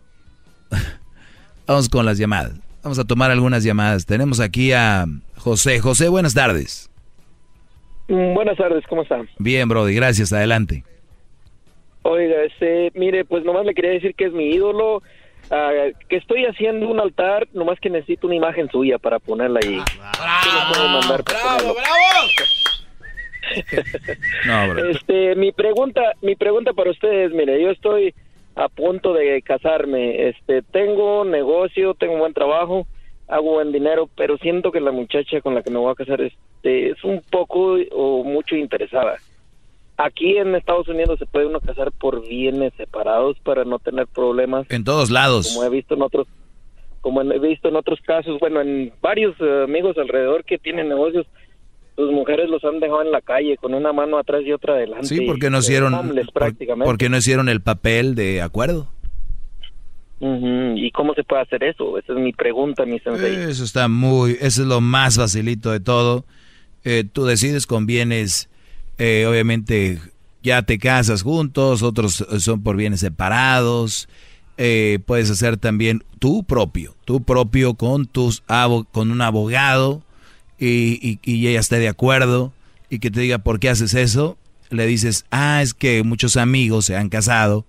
[1.66, 2.54] Vamos con las llamadas.
[2.82, 4.06] Vamos a tomar algunas llamadas.
[4.06, 5.06] Tenemos aquí a
[5.36, 5.80] José.
[5.80, 6.90] José, buenas tardes.
[8.08, 9.28] Mm, buenas tardes, ¿cómo están?
[9.38, 10.32] Bien, Brody, gracias.
[10.32, 10.84] Adelante.
[12.02, 15.02] Oiga, este, mire, pues nomás le quería decir que es mi ídolo,
[15.50, 15.70] ah,
[16.08, 19.78] que estoy haciendo un altar, nomás que necesito una imagen suya para ponerla ahí.
[20.18, 21.24] ¡Bravo, bravo,
[24.46, 24.90] No, bro.
[24.90, 28.14] Este, mi pregunta, mi pregunta para ustedes, mire, yo estoy
[28.54, 32.86] a punto de casarme, este, tengo negocio, tengo buen trabajo,
[33.28, 36.20] hago buen dinero, pero siento que la muchacha con la que me voy a casar
[36.20, 39.18] este, es un poco o mucho interesada.
[39.96, 44.66] Aquí en Estados Unidos se puede uno casar por bienes separados para no tener problemas.
[44.70, 45.52] En todos lados.
[45.54, 46.26] Como he visto en otros,
[47.02, 51.26] como he visto en otros casos, bueno, en varios eh, amigos alrededor que tienen negocios,
[51.94, 55.06] sus mujeres los han dejado en la calle con una mano atrás y otra adelante.
[55.06, 56.86] Sí, porque no hicieron, por- prácticamente.
[56.86, 58.88] porque no hicieron el papel de acuerdo.
[60.24, 61.98] ¿Y cómo se puede hacer eso?
[61.98, 63.34] Esa es mi pregunta, mi sensei.
[63.50, 66.24] Eso está muy, eso es lo más facilito de todo.
[66.84, 68.48] Eh, tú decides con bienes,
[68.98, 70.00] eh, obviamente
[70.42, 74.08] ya te casas juntos, otros eh, son por bienes separados.
[74.58, 78.42] Eh, puedes hacer también tú propio, tú propio con tus
[78.92, 80.02] con un abogado
[80.58, 82.52] y, y, y ella esté de acuerdo
[82.90, 84.36] y que te diga por qué haces eso.
[84.70, 87.66] Le dices, ah, es que muchos amigos se han casado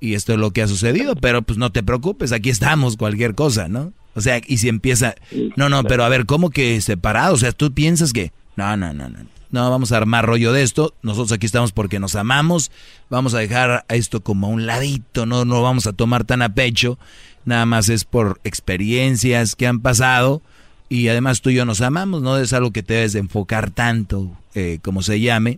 [0.00, 3.34] y esto es lo que ha sucedido, pero pues no te preocupes, aquí estamos, cualquier
[3.34, 3.92] cosa, ¿no?
[4.14, 5.14] O sea, y si empieza,
[5.56, 7.34] no, no, pero a ver, ¿cómo que separado?
[7.34, 9.18] O sea, tú piensas que, no, no, no, no,
[9.50, 12.70] no, vamos a armar rollo de esto, nosotros aquí estamos porque nos amamos,
[13.10, 16.54] vamos a dejar esto como a un ladito, no, no vamos a tomar tan a
[16.54, 16.98] pecho,
[17.44, 20.42] nada más es por experiencias que han pasado.
[20.88, 23.70] Y además tú y yo nos amamos, no es algo que te debes de enfocar
[23.70, 25.56] tanto, eh, como se llame.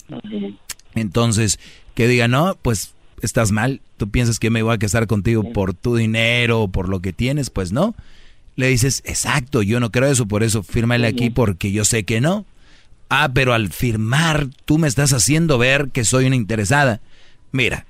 [0.94, 1.58] Entonces,
[1.94, 5.74] que diga, no, pues estás mal, tú piensas que me voy a casar contigo por
[5.74, 7.94] tu dinero o por lo que tienes, pues no.
[8.54, 12.20] Le dices, exacto, yo no creo eso, por eso fírmale aquí porque yo sé que
[12.20, 12.46] no.
[13.08, 17.00] Ah, pero al firmar tú me estás haciendo ver que soy una interesada.
[17.52, 17.86] Mira,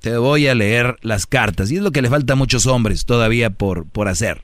[0.00, 3.04] te voy a leer las cartas y es lo que le falta a muchos hombres
[3.04, 4.42] todavía por, por hacer.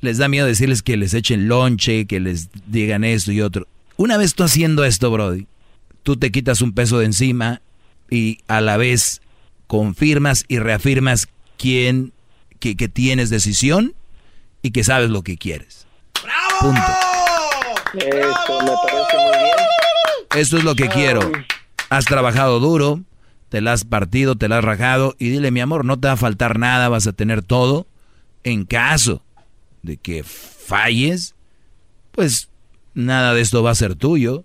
[0.00, 3.68] Les da miedo decirles que les echen lonche, que les digan esto y otro.
[3.96, 5.46] Una vez tú haciendo esto, Brody,
[6.02, 7.62] tú te quitas un peso de encima
[8.10, 9.22] y a la vez
[9.68, 12.12] confirmas y reafirmas quién,
[12.58, 13.94] que, que tienes decisión
[14.60, 15.86] y que sabes lo que quieres.
[16.60, 17.11] Punto.
[17.94, 19.56] Eso me parece muy bien.
[20.34, 21.30] Eso es lo que quiero.
[21.90, 23.02] Has trabajado duro,
[23.50, 26.14] te la has partido, te la has rajado y dile, mi amor, no te va
[26.14, 27.86] a faltar nada, vas a tener todo.
[28.44, 29.22] En caso
[29.82, 31.34] de que falles,
[32.12, 32.48] pues
[32.94, 34.44] nada de esto va a ser tuyo.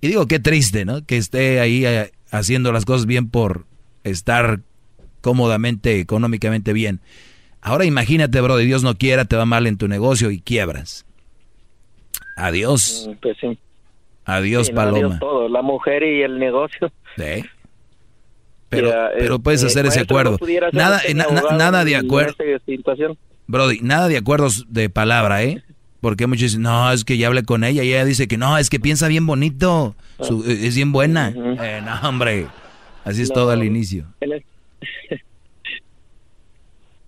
[0.00, 1.04] Y digo, qué triste, ¿no?
[1.06, 3.66] Que esté ahí eh, haciendo las cosas bien por
[4.04, 4.60] estar
[5.22, 7.00] cómodamente, económicamente bien.
[7.62, 11.06] Ahora imagínate, bro, de Dios no quiera, te va mal en tu negocio y quiebras.
[12.36, 13.06] Adiós.
[13.08, 13.58] Mm, Pues sí.
[14.24, 15.18] Adiós, Sí, no, adiós Paloma.
[15.18, 16.92] todo, la mujer y el negocio.
[17.16, 17.44] Sí.
[18.68, 20.70] Pero, Ya, pero puedes eh, hacer ese maestro, ¿no acuerdo.
[20.72, 22.34] Nada, usted eh, na- nada de acuerdo.
[23.46, 25.62] Brody, nada de acuerdos de palabra, ¿eh?
[26.00, 28.56] Porque muchos dicen, no, es que ya hablé con ella y ella dice que no,
[28.56, 31.34] es que piensa bien bonito, su- eh, es bien buena.
[31.36, 32.46] Eh, no, hombre,
[33.04, 34.06] así es No, todo al inicio.
[34.20, 34.42] El-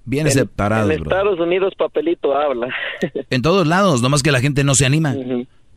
[0.04, 1.10] Bien en- separados, en bro.
[1.10, 2.68] Estados Unidos papelito habla.
[3.30, 5.14] En todos lados, nomás que la gente no se anima.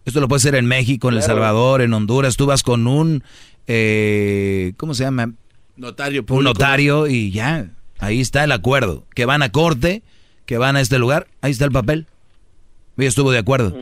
[0.05, 1.21] Esto lo puede hacer en México, en El.
[1.23, 2.37] Salvador, en Honduras.
[2.37, 3.23] Tú vas con un,
[3.67, 5.33] eh, ¿cómo se llama?
[5.75, 7.69] Notario Un notario y ya,
[7.99, 9.03] ahí está el acuerdo.
[9.13, 10.01] Que van a corte,
[10.45, 12.07] que van a este lugar, ahí está el papel.
[12.97, 13.77] Ella estuvo de acuerdo.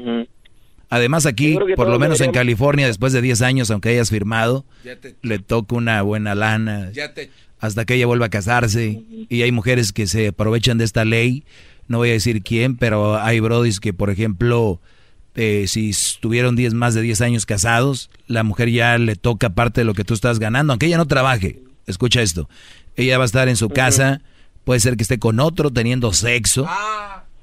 [0.89, 4.65] Además aquí, Yo por lo menos en California, después de 10 años, aunque hayas firmado,
[4.83, 7.31] te- le toca una buena lana Ya te-
[7.65, 9.03] hasta que ella vuelva a casarse.
[9.29, 11.43] Y hay mujeres que se aprovechan de esta ley.
[11.87, 14.79] No voy a decir quién, pero hay brodis que, por ejemplo,
[15.35, 19.81] eh, si estuvieron 10, más de 10 años casados, la mujer ya le toca parte
[19.81, 21.59] de lo que tú estás ganando, aunque ella no trabaje.
[21.87, 22.49] Escucha esto.
[22.95, 24.21] Ella va a estar en su casa,
[24.63, 26.67] puede ser que esté con otro teniendo sexo.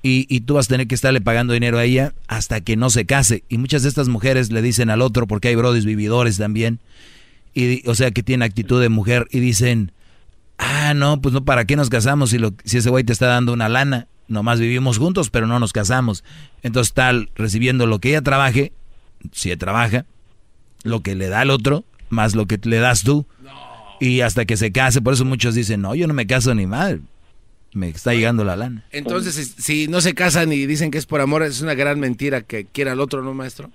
[0.03, 2.91] Y, y tú vas a tener que estarle pagando dinero a ella hasta que no
[2.91, 3.45] se case.
[3.49, 6.81] Y muchas de estas mujeres le dicen al otro, porque hay brodis vividores también,
[7.55, 9.93] y, o sea que tienen actitud de mujer, y dicen,
[10.63, 13.27] ah, no, pues no, ¿para qué nos casamos si, lo, si ese güey te está
[13.27, 14.09] dando una lana?
[14.29, 16.25] Nomás vivimos juntos, pero no nos casamos.
[16.63, 18.73] Entonces tal, recibiendo lo que ella trabaje,
[19.33, 20.07] si ella trabaja,
[20.85, 23.27] lo que le da al otro, más lo que le das tú.
[24.01, 26.67] Y hasta que se case, por eso muchos dicen, no, yo no me caso ni
[26.67, 27.03] mal,
[27.73, 28.85] me está llegando la lana.
[28.91, 32.01] Entonces, si, si no se casan y dicen que es por amor, es una gran
[32.01, 33.71] mentira que quiera al otro, ¿no, maestro?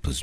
[0.00, 0.22] Pues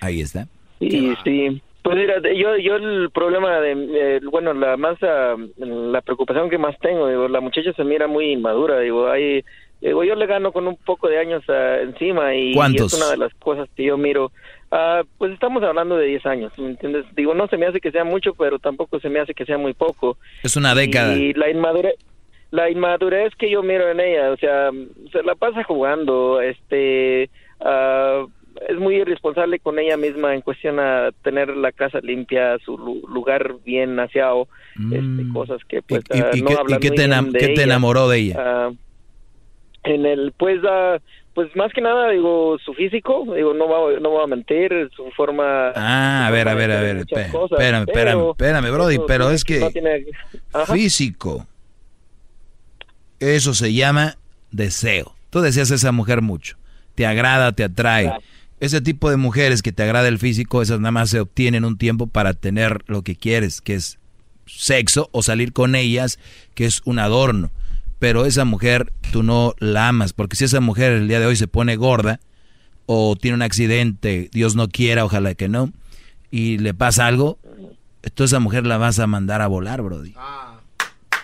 [0.00, 0.48] ahí está.
[0.80, 1.62] Sí, sí.
[1.88, 6.78] Pues mira, yo, yo el problema de, eh, bueno, la más, la preocupación que más
[6.80, 9.44] tengo, digo, la muchacha se mira muy inmadura, digo, hay
[9.80, 13.10] Digo, yo le gano con un poco de años ah, encima y, y es una
[13.10, 14.32] de las cosas que yo miro.
[14.72, 17.04] Ah, pues estamos hablando de 10 años, ¿me entiendes?
[17.14, 19.56] Digo, no se me hace que sea mucho, pero tampoco se me hace que sea
[19.56, 20.18] muy poco.
[20.42, 21.14] Es una década.
[21.16, 21.94] Y la inmadurez,
[22.50, 24.70] la inmadurez que yo miro en ella, o sea,
[25.12, 27.30] se la pasa jugando, este,
[27.60, 28.26] ah,
[28.68, 33.06] es muy irresponsable con ella misma en cuestión a tener la casa limpia, su lu-
[33.08, 34.48] lugar bien aseado,
[34.92, 36.16] este, cosas que pues Mm.
[36.16, 38.34] ¿Y, ah, y no y qué te, enam- de qué te enamoró de ella?
[38.38, 38.70] Ah,
[39.84, 40.98] en el pues ah,
[41.34, 45.08] pues más que nada digo su físico digo no va no voy a mentir su
[45.12, 48.70] forma Ah, a ver, a ver, a ver, muchas espé- cosas, espérame, espérame, pero espérame,
[48.72, 50.04] Brody, eso pero es que no tiene-
[50.72, 51.46] físico,
[53.20, 54.16] eso se llama
[54.50, 55.14] deseo.
[55.30, 56.56] Tú deseas a esa mujer mucho,
[56.94, 58.12] te agrada, te atrae.
[58.60, 61.78] Ese tipo de mujeres que te agrada el físico, esas nada más se obtienen un
[61.78, 63.98] tiempo para tener lo que quieres, que es
[64.46, 66.18] sexo o salir con ellas,
[66.54, 67.50] que es un adorno.
[67.98, 71.36] Pero esa mujer tú no la amas, porque si esa mujer el día de hoy
[71.36, 72.20] se pone gorda
[72.86, 75.72] o tiene un accidente, Dios no quiera, ojalá que no,
[76.30, 77.38] y le pasa algo,
[78.02, 80.14] entonces esa mujer la vas a mandar a volar, Brody.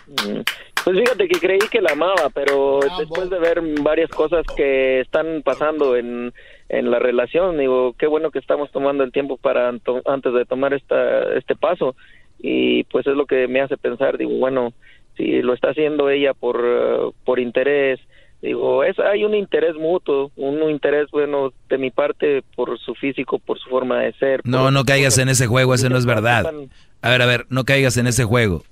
[0.06, 0.40] Mm.
[0.84, 5.40] Pues fíjate que creí que la amaba, pero después de ver varias cosas que están
[5.42, 6.30] pasando en,
[6.68, 10.74] en la relación, digo, qué bueno que estamos tomando el tiempo para antes de tomar
[10.74, 11.94] esta, este paso.
[12.40, 14.72] Y pues es lo que me hace pensar, digo, bueno,
[15.16, 18.00] si lo está haciendo ella por, eh, por interés,
[18.42, 23.38] digo, es, hay un interés mutuo, un interés, bueno, de mi parte por su físico,
[23.38, 24.40] por su forma de ser.
[24.44, 26.52] No, no caigas en ese juego, eso no es verdad.
[27.00, 28.64] A ver, a ver, no caigas en ese juego.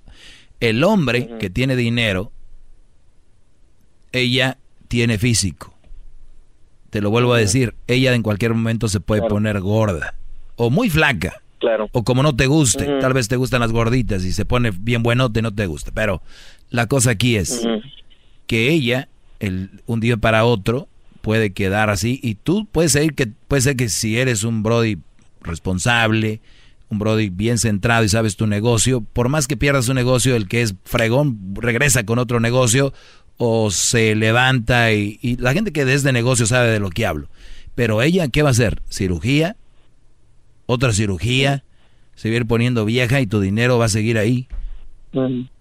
[0.61, 2.31] El hombre que tiene dinero,
[4.13, 5.75] ella tiene físico.
[6.93, 10.13] Te lo vuelvo a decir, ella en cualquier momento se puede poner gorda
[10.57, 11.41] o muy flaca.
[11.59, 11.89] Claro.
[11.93, 15.03] O como no te guste, tal vez te gustan las gorditas y se pone bien
[15.03, 15.91] buenote, no te gusta.
[15.95, 16.21] Pero
[16.69, 17.67] la cosa aquí es
[18.47, 19.09] que ella,
[19.41, 20.87] el, un día para otro,
[21.23, 24.99] puede quedar así y tú puedes ser que, puede ser que si eres un Brody
[25.41, 26.43] responsable,
[26.91, 30.47] un Brody bien centrado y sabes tu negocio, por más que pierdas un negocio, el
[30.47, 32.93] que es fregón regresa con otro negocio
[33.37, 37.29] o se levanta y, y la gente que desde negocio sabe de lo que hablo.
[37.75, 38.83] Pero ella, ¿qué va a hacer?
[38.89, 39.57] ¿Cirugía?
[40.67, 41.65] ¿Otra cirugía?
[42.15, 44.47] Se va a ir poniendo vieja y tu dinero va a seguir ahí.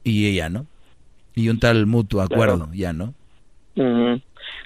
[0.03, 0.67] Y ella, ¿no?
[1.35, 3.13] Y un tal mutuo acuerdo, ya, ¿no?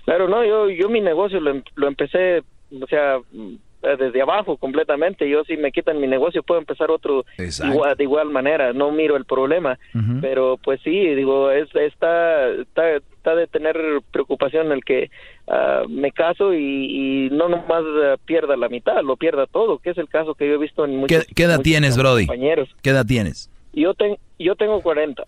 [0.05, 2.39] Claro, no, yo, yo mi negocio lo, em- lo empecé,
[2.81, 3.53] o sea, mm,
[3.97, 5.29] desde abajo completamente.
[5.29, 7.25] Yo si me quitan mi negocio puedo empezar otro
[7.71, 8.73] igual, de igual manera.
[8.73, 9.77] No miro el problema,
[10.21, 13.75] pero pues sí, digo, es, está, está, está de tener
[14.11, 15.09] preocupación el que
[15.47, 19.91] ah, me caso y, y no nomás ah, pierda la mitad, lo pierda todo, que
[19.91, 22.25] es el caso que yo he visto en muchos, ¿Qué, qué edad muchos tienes, Brody?
[22.27, 22.69] compañeros.
[22.81, 23.49] ¿Qué edad tienes?
[23.73, 25.23] Yo, ten- yo tengo 40.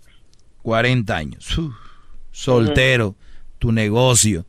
[0.62, 1.58] 40 años.
[1.58, 1.74] Uf,
[2.32, 3.16] soltero,
[3.60, 4.46] tu negocio.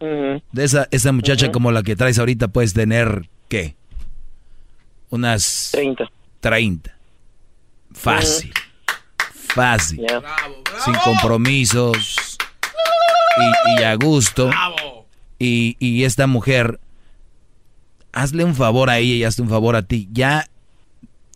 [0.53, 3.77] De esa, esa muchacha como la que traes ahorita puedes tener, ¿qué?
[5.11, 5.71] Unas...
[5.73, 6.11] 30.
[6.41, 6.95] 30.
[7.93, 8.53] Fácil.
[9.33, 10.07] Fácil.
[10.85, 12.39] Sin compromisos.
[13.39, 14.51] Y, y a gusto.
[15.39, 16.81] Y, y esta mujer,
[18.13, 20.09] hazle un favor a ella y hazte un favor a ti.
[20.13, 20.49] Ya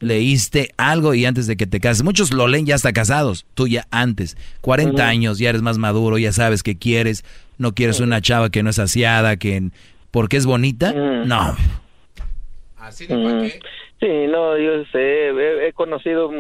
[0.01, 2.03] leíste algo y antes de que te cases.
[2.03, 3.47] Muchos lo leen ya hasta casados.
[3.55, 4.37] Tú ya antes.
[4.61, 5.03] 40 Ujú.
[5.03, 7.25] años, ya eres más maduro, ya sabes qué quieres.
[7.59, 9.71] No quieres una chava que no es aseada, que...
[10.11, 10.93] ¿Porque es bonita?
[10.93, 11.57] No.
[13.15, 13.45] Ujú.
[14.01, 16.31] Sí, no, yo sé, he, he conocido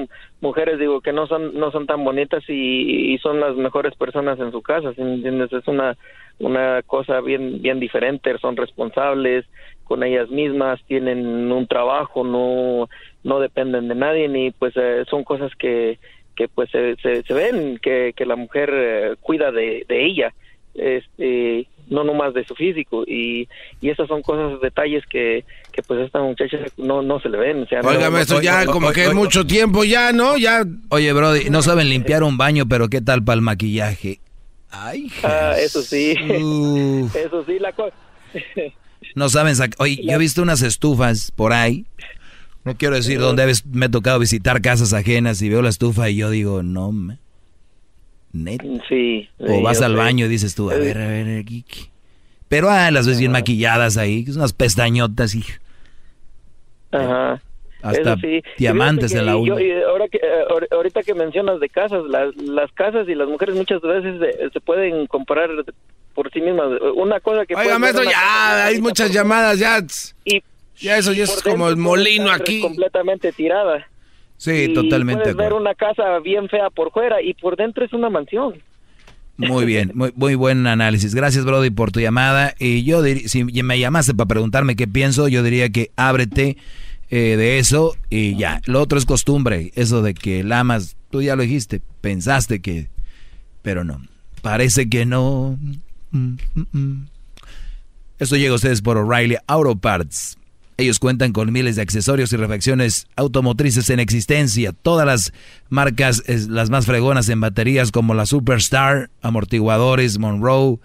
[0.40, 4.38] mujeres, digo, que no son no son tan bonitas y, y son las mejores personas
[4.40, 5.52] en su casa, ¿sí entiendes?
[5.52, 5.96] Es una
[6.38, 9.44] una cosa bien bien diferente, son responsables
[9.84, 12.88] con ellas mismas, tienen un trabajo, no
[13.22, 15.98] no dependen de nadie ni pues eh, son cosas que
[16.34, 20.34] que pues se, se, se ven que, que la mujer eh, cuida de, de ella
[20.74, 23.48] este no nomás de su físico y,
[23.80, 27.62] y esas son cosas detalles que, que pues esta muchacha no no se le ven
[27.62, 29.84] o sea, Oiga, no- maestro, no- ya no- como no- que es no- mucho tiempo
[29.84, 30.36] ya, ¿no?
[30.38, 30.64] Ya.
[30.88, 34.20] Oye, Brody, no saben limpiar un baño, pero ¿qué tal para el maquillaje?
[34.70, 36.14] Ay, Ah, eso sí
[37.14, 37.94] eso sí la cosa
[39.14, 39.76] No saben sacar.
[39.78, 41.84] Oye, yo he visto unas estufas por ahí.
[42.64, 46.16] No quiero decir dónde me ha tocado visitar casas ajenas y veo la estufa y
[46.16, 47.18] yo digo, no, me.
[48.32, 48.64] Neta.
[48.88, 49.98] sí O vas al sé.
[49.98, 51.64] baño y dices tú, a ver, a ver, aquí.
[51.68, 51.90] ¿qué?
[52.48, 55.42] Pero ah, las ves bien maquilladas ahí, unas pestañotas y
[56.90, 57.40] Ajá.
[57.82, 58.42] hasta sí.
[58.58, 59.54] diamantes en la uña.
[59.88, 63.54] ahora que, eh, ahor- ahorita que mencionas de casas, las, las casas y las mujeres
[63.54, 65.48] muchas veces eh, se pueden comprar
[66.14, 66.68] por sí mismas.
[66.94, 67.54] Una cosa que...
[67.54, 69.78] Oiga, maestro, ya hay muchas llamadas, ya.
[70.26, 70.42] Y,
[70.76, 72.60] ya eso ya es como el molino aquí.
[72.60, 73.88] completamente tirada.
[74.42, 75.28] Sí, Y totalmente.
[75.28, 78.54] de Puedes ver una casa bien fea por fuera y por dentro es una mansión.
[79.36, 81.14] Muy bien, muy, muy buen análisis.
[81.14, 82.52] Gracias, Brody, por tu llamada.
[82.58, 86.56] Y yo diría, si me llamaste para preguntarme qué pienso, yo diría que ábrete
[87.08, 88.60] eh, de eso y ya.
[88.66, 92.88] Lo otro es costumbre, eso de que la amas, tú ya lo dijiste, pensaste que,
[93.62, 94.02] pero no,
[94.40, 95.56] parece que no.
[96.10, 97.06] Mm, mm, mm.
[98.18, 100.36] Esto llega a ustedes por O'Reilly Auto Parts.
[100.82, 104.72] Ellos cuentan con miles de accesorios y refacciones automotrices en existencia.
[104.72, 105.32] Todas las
[105.68, 110.80] marcas, las más fregonas en baterías como la Superstar, amortiguadores, Monroe,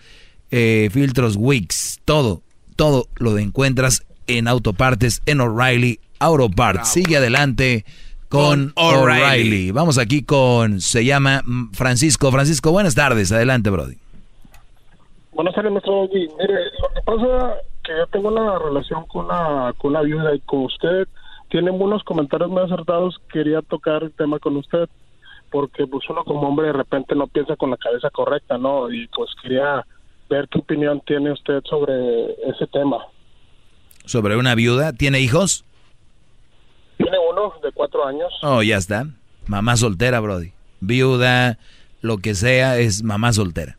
[0.51, 1.99] eh, filtros Wix.
[2.05, 2.43] Todo,
[2.75, 6.89] todo lo encuentras en autopartes en O'Reilly Auto Parts.
[6.89, 7.83] Sigue adelante
[8.29, 9.71] con, O'Reilly.
[9.71, 11.43] Vamos aquí con, se llama
[11.73, 12.31] Francisco.
[12.31, 13.31] Francisco, buenas tardes.
[13.31, 13.97] Adelante, Brody.
[15.33, 16.07] Buenas tardes, maestro.
[16.13, 17.55] Mire, lo que pasa
[17.87, 21.07] que yo tengo una relación con una, con una viuda y con usted
[21.49, 23.17] tiene unos comentarios muy acertados.
[23.31, 24.89] Quería tocar el tema con usted
[25.49, 28.91] porque pues uno como hombre de repente no piensa con la cabeza correcta, ¿no?
[28.91, 29.85] Y pues quería
[30.29, 32.97] ver qué opinión tiene usted sobre ese tema.
[34.03, 34.91] ¿Sobre una viuda?
[34.91, 35.63] ¿Tiene hijos?
[36.97, 38.33] Tiene uno de cuatro años.
[38.43, 39.05] Oh, ya está.
[39.47, 40.51] Mamá soltera, Brody.
[40.81, 41.57] Viuda,
[42.01, 43.77] lo que sea, es mamá soltera.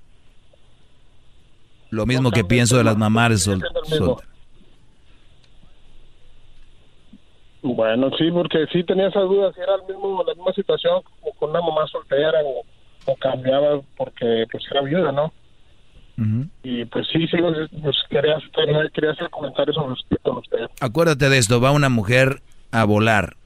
[1.90, 3.65] Lo mismo que pienso de las mamás sol,
[7.62, 11.32] Bueno, sí, porque sí tenía esas dudas, si era el mismo, la misma situación como
[11.35, 12.65] con una mamá soltera o,
[13.16, 15.32] cambiaba porque pues era viuda, ¿no?
[16.65, 18.36] Y pues sí, sí, pues, quería,
[18.93, 20.66] quería hacer comentarios sobre usted.
[20.81, 22.43] Acuérdate de esto, va una mujer
[22.73, 23.36] a volar,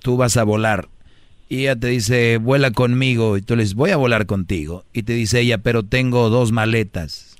[0.00, 0.88] tú vas a volar,
[1.48, 5.02] y ella te dice, vuela conmigo, y tú le dices, voy a volar contigo, y
[5.04, 7.31] te dice ella, pero tengo dos maletas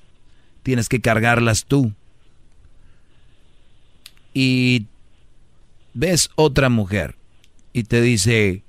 [0.62, 1.92] tienes que cargarlas tú.
[4.34, 4.86] Y
[5.94, 7.16] ves otra mujer
[7.72, 8.62] y te dice,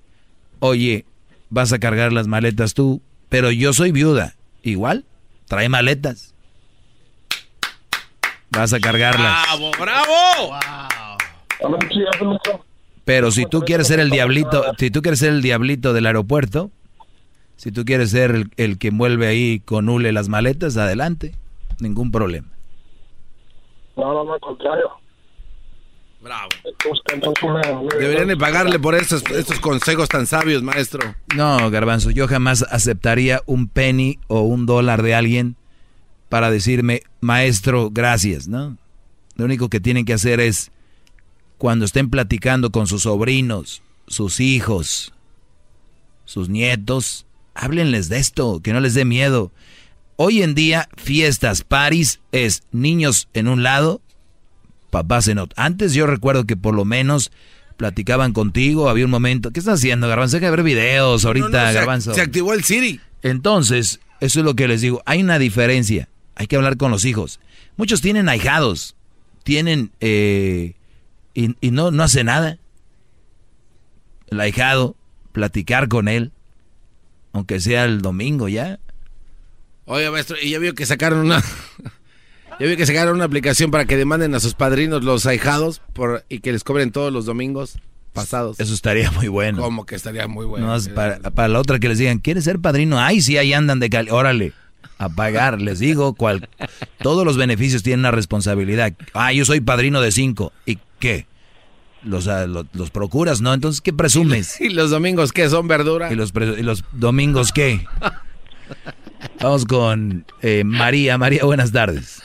[0.59, 1.05] oye,
[1.49, 4.35] vas a cargar las maletas tú, pero yo soy viuda.
[4.61, 5.05] Igual,
[5.47, 6.33] trae maletas.
[8.49, 9.45] Vas a cargarlas.
[9.47, 10.59] ¡Bravo, bravo!
[13.05, 16.71] Pero si tú quieres ser el diablito, si tú quieres ser el diablito del aeropuerto,
[17.55, 21.33] si tú quieres ser el, el que envuelve ahí con hule las maletas, adelante
[21.83, 22.47] ningún problema.
[23.95, 24.89] No, no, no, al contrario.
[26.21, 26.49] Bravo.
[27.99, 31.15] Deberían de pagarle por estos, estos consejos tan sabios, maestro.
[31.35, 35.57] No, garbanzo, yo jamás aceptaría un penny o un dólar de alguien
[36.29, 38.77] para decirme, maestro, gracias, ¿no?
[39.35, 40.71] Lo único que tienen que hacer es,
[41.57, 45.13] cuando estén platicando con sus sobrinos, sus hijos,
[46.25, 49.51] sus nietos, háblenles de esto, que no les dé miedo.
[50.15, 54.01] Hoy en día, fiestas, paris, es niños en un lado,
[54.89, 55.55] papás en otro.
[55.61, 57.31] Antes yo recuerdo que por lo menos
[57.77, 59.51] platicaban contigo, había un momento.
[59.51, 60.37] ¿Qué estás haciendo, Garbanzo?
[60.37, 62.13] Hay que ver videos ahorita, Garbanzo.
[62.13, 62.99] Se, activó el Siri.
[63.23, 65.01] Entonces, eso es lo que les digo.
[65.05, 66.09] Hay una diferencia.
[66.35, 67.39] Hay que hablar con los hijos.
[67.75, 68.95] Muchos tienen ahijados,
[69.43, 69.91] tienen.
[69.99, 70.75] Eh,
[71.33, 72.59] y, y no, no hace nada.
[74.27, 74.95] El ahijado,
[75.31, 76.31] platicar con él,
[77.33, 78.79] aunque sea el domingo ya.
[79.85, 81.43] Oye, maestro, y ya vio que sacaron una.
[82.59, 86.23] ya vio que sacaron una aplicación para que demanden a sus padrinos los ahijados por,
[86.29, 87.77] y que les cobren todos los domingos
[88.13, 88.59] pasados.
[88.59, 89.61] Eso estaría muy bueno.
[89.61, 90.73] ¿Cómo que estaría muy bueno?
[90.95, 92.99] para, la otra que les digan, ¿quieres ser padrino?
[92.99, 94.09] Ay, sí, ahí andan de cali.
[94.11, 94.53] Órale,
[94.97, 95.61] a pagar.
[95.61, 96.47] les digo, cual,
[96.99, 98.93] todos los beneficios tienen una responsabilidad.
[99.13, 100.53] Ah, yo soy padrino de cinco.
[100.65, 101.27] ¿Y qué?
[102.03, 103.53] Los, ah, los, procuras, ¿no?
[103.53, 104.61] Entonces, ¿qué presumes?
[104.61, 105.49] ¿Y los domingos qué?
[105.49, 106.11] ¿Son verdura?
[106.11, 107.85] ¿Y los, y los domingos qué?
[109.43, 111.17] Vamos con eh, María.
[111.17, 112.23] María, buenas tardes.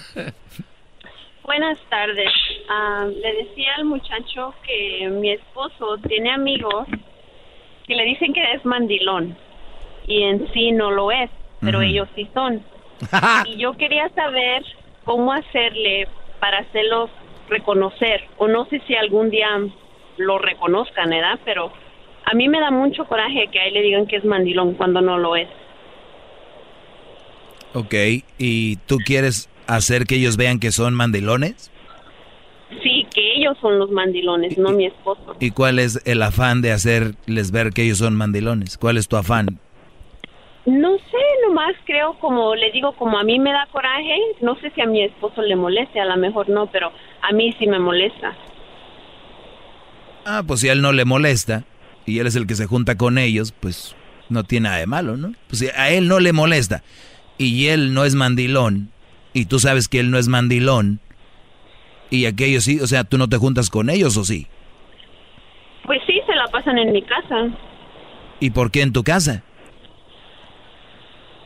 [1.42, 2.30] Buenas tardes.
[2.70, 6.86] Ah, le decía al muchacho que mi esposo tiene amigos
[7.88, 9.36] que le dicen que es mandilón
[10.06, 11.28] y en sí no lo es,
[11.60, 12.62] pero ellos sí son.
[13.46, 14.62] y yo quería saber
[15.04, 16.06] cómo hacerle
[16.38, 17.10] para hacerlos
[17.48, 19.48] reconocer, o no sé si algún día
[20.18, 21.40] lo reconozcan, ¿verdad?
[21.44, 21.72] Pero
[22.26, 25.00] a mí me da mucho coraje que a él le digan que es mandilón cuando
[25.00, 25.48] no lo es.
[27.74, 27.94] Ok,
[28.38, 31.70] ¿y tú quieres hacer que ellos vean que son mandilones?
[32.82, 35.36] Sí, que ellos son los mandilones, no mi esposo.
[35.40, 38.78] ¿Y cuál es el afán de hacerles ver que ellos son mandilones?
[38.78, 39.58] ¿Cuál es tu afán?
[40.66, 44.70] No sé, nomás creo, como le digo, como a mí me da coraje, no sé
[44.74, 46.92] si a mi esposo le moleste, a lo mejor no, pero
[47.22, 48.36] a mí sí me molesta.
[50.26, 51.64] Ah, pues si a él no le molesta
[52.04, 53.96] y él es el que se junta con ellos, pues
[54.28, 55.32] no tiene nada de malo, ¿no?
[55.48, 56.82] Pues si a él no le molesta
[57.38, 58.90] y él no es mandilón,
[59.32, 61.00] y tú sabes que él no es mandilón,
[62.10, 64.46] y aquellos sí, o sea, tú no te juntas con ellos o sí?
[65.84, 67.48] Pues sí, se la pasan en mi casa.
[68.40, 69.42] ¿Y por qué en tu casa?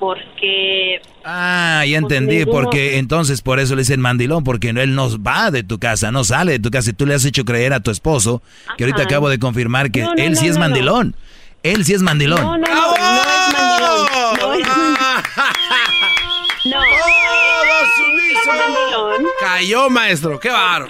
[0.02, 5.52] porque Ah, ya entendí, porque entonces por eso le dicen mandilón, porque él no va
[5.52, 7.78] de tu casa, no sale de tu casa y tú le has hecho creer a
[7.78, 8.43] tu esposo,
[8.77, 11.14] que ahorita acabo de confirmar que No, no, él sí no, es mandilón.
[11.62, 12.40] Él sí es mandilón.
[12.40, 14.40] No, no, es mandilón.
[14.40, 14.66] No es
[16.64, 19.26] No, es mandilón.
[19.40, 20.39] Cayó, maestro.
[20.39, 20.89] Qué bárbaro.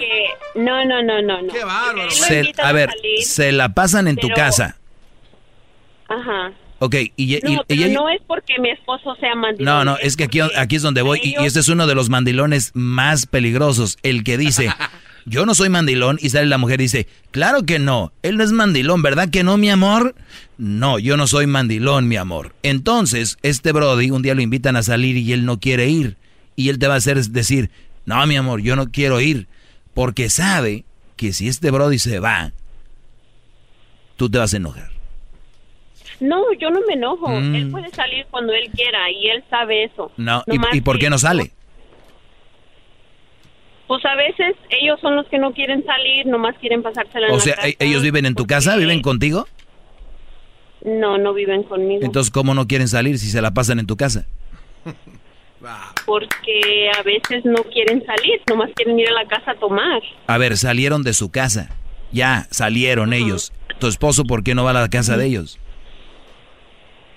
[0.55, 1.53] No, no, no, no, no.
[1.53, 2.09] Qué bárbaro.
[2.11, 2.89] Se- a ver,
[3.23, 4.77] se la pasan en tu casa.
[6.07, 6.51] Ajá.
[6.79, 9.65] Ok, y, No, y pero ella- no es porque mi esposo sea mandilón.
[9.73, 11.95] No, no, es que aquí, aquí es donde voy y, y este es uno de
[11.95, 14.67] los mandilones más peligrosos, el que dice,
[15.25, 18.43] yo no soy mandilón y sale la mujer y dice, claro que no, él no
[18.43, 20.15] es mandilón, ¿verdad que no, mi amor?
[20.57, 22.53] No, yo no soy mandilón, mi amor.
[22.63, 26.17] Entonces, este Brody un día lo invitan a salir y él no quiere ir
[26.55, 27.71] y él te va a hacer decir,
[28.05, 29.47] no, mi amor, yo no quiero ir,
[29.93, 30.85] porque sabe
[31.15, 32.51] que si este Brody se va,
[34.17, 34.91] tú te vas a enojar.
[36.19, 37.27] No, yo no me enojo.
[37.29, 37.55] Mm.
[37.55, 40.11] Él puede salir cuando él quiera y él sabe eso.
[40.17, 41.51] No, ¿y, y por qué no sale?
[43.93, 47.35] Pues a veces ellos son los que no quieren salir, nomás quieren pasársela en O
[47.37, 47.67] la sea, casa.
[47.67, 48.75] ¿e- ¿ellos viven en tu casa?
[48.75, 49.47] ¿Viven contigo?
[50.83, 52.03] No, no viven conmigo.
[52.03, 54.25] Entonces, ¿cómo no quieren salir si se la pasan en tu casa?
[56.07, 60.01] Porque a veces no quieren salir, nomás quieren ir a la casa a tomar.
[60.25, 61.69] A ver, salieron de su casa.
[62.11, 63.53] Ya, salieron ellos.
[63.79, 65.59] ¿Tu esposo por qué no va a la casa de ellos?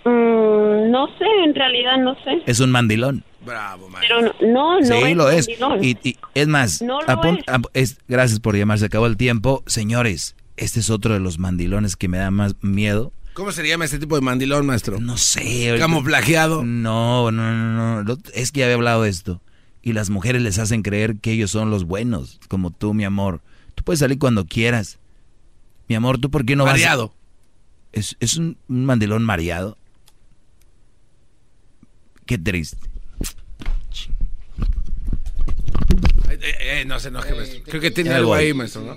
[0.05, 2.43] Mm, no sé, en realidad no sé.
[2.45, 3.25] Es un mandilón.
[4.01, 5.49] Pero no, no, sí, es lo es.
[5.81, 7.45] Y, y es más, No apun- es.
[7.49, 9.63] ap- es- gracias por llamar, se acabó el tiempo.
[9.67, 13.13] Señores, este es otro de los mandilones que me da más miedo.
[13.35, 14.99] ¿Cómo se llama este tipo de mandilón, maestro?
[15.01, 15.77] No sé.
[15.79, 16.65] Camuflajeado.
[16.65, 18.19] No, no, no, no.
[18.35, 19.43] Es que ya había hablado de esto.
[19.83, 23.43] Y las mujeres les hacen creer que ellos son los buenos, como tú, mi amor.
[23.75, 24.99] Tú puedes salir cuando quieras.
[25.89, 27.09] Mi amor, ¿tú por qué no Mareado.
[27.09, 27.17] vas?
[27.93, 29.77] Es, es un, un mandilón mareado.
[32.25, 32.79] Qué triste.
[36.47, 37.49] Eh, eh, no se enoje, eh, pues.
[37.49, 37.71] maestro.
[37.71, 38.97] Creo que tiene algo ahí, maestro, ¿no?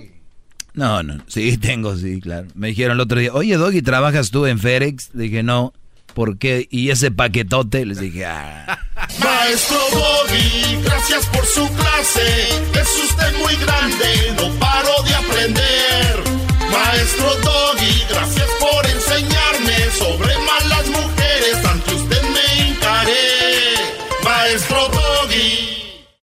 [0.74, 2.46] No, no, sí, tengo, sí, claro.
[2.54, 5.10] Me dijeron el otro día, oye, Doggy, ¿trabajas tú en FedEx?
[5.12, 5.72] Dije, no,
[6.14, 6.68] ¿por qué?
[6.70, 7.84] ¿Y ese paquetote?
[7.86, 8.78] Les dije, ah.
[9.18, 12.48] Maestro Doggy, gracias por su clase.
[12.80, 16.22] Es usted muy grande, no paro de aprender.
[16.70, 21.64] Maestro Doggy, gracias por enseñarme sobre malas mujeres.
[21.64, 23.74] Ante usted me encaré.
[24.22, 24.99] Maestro Doggy.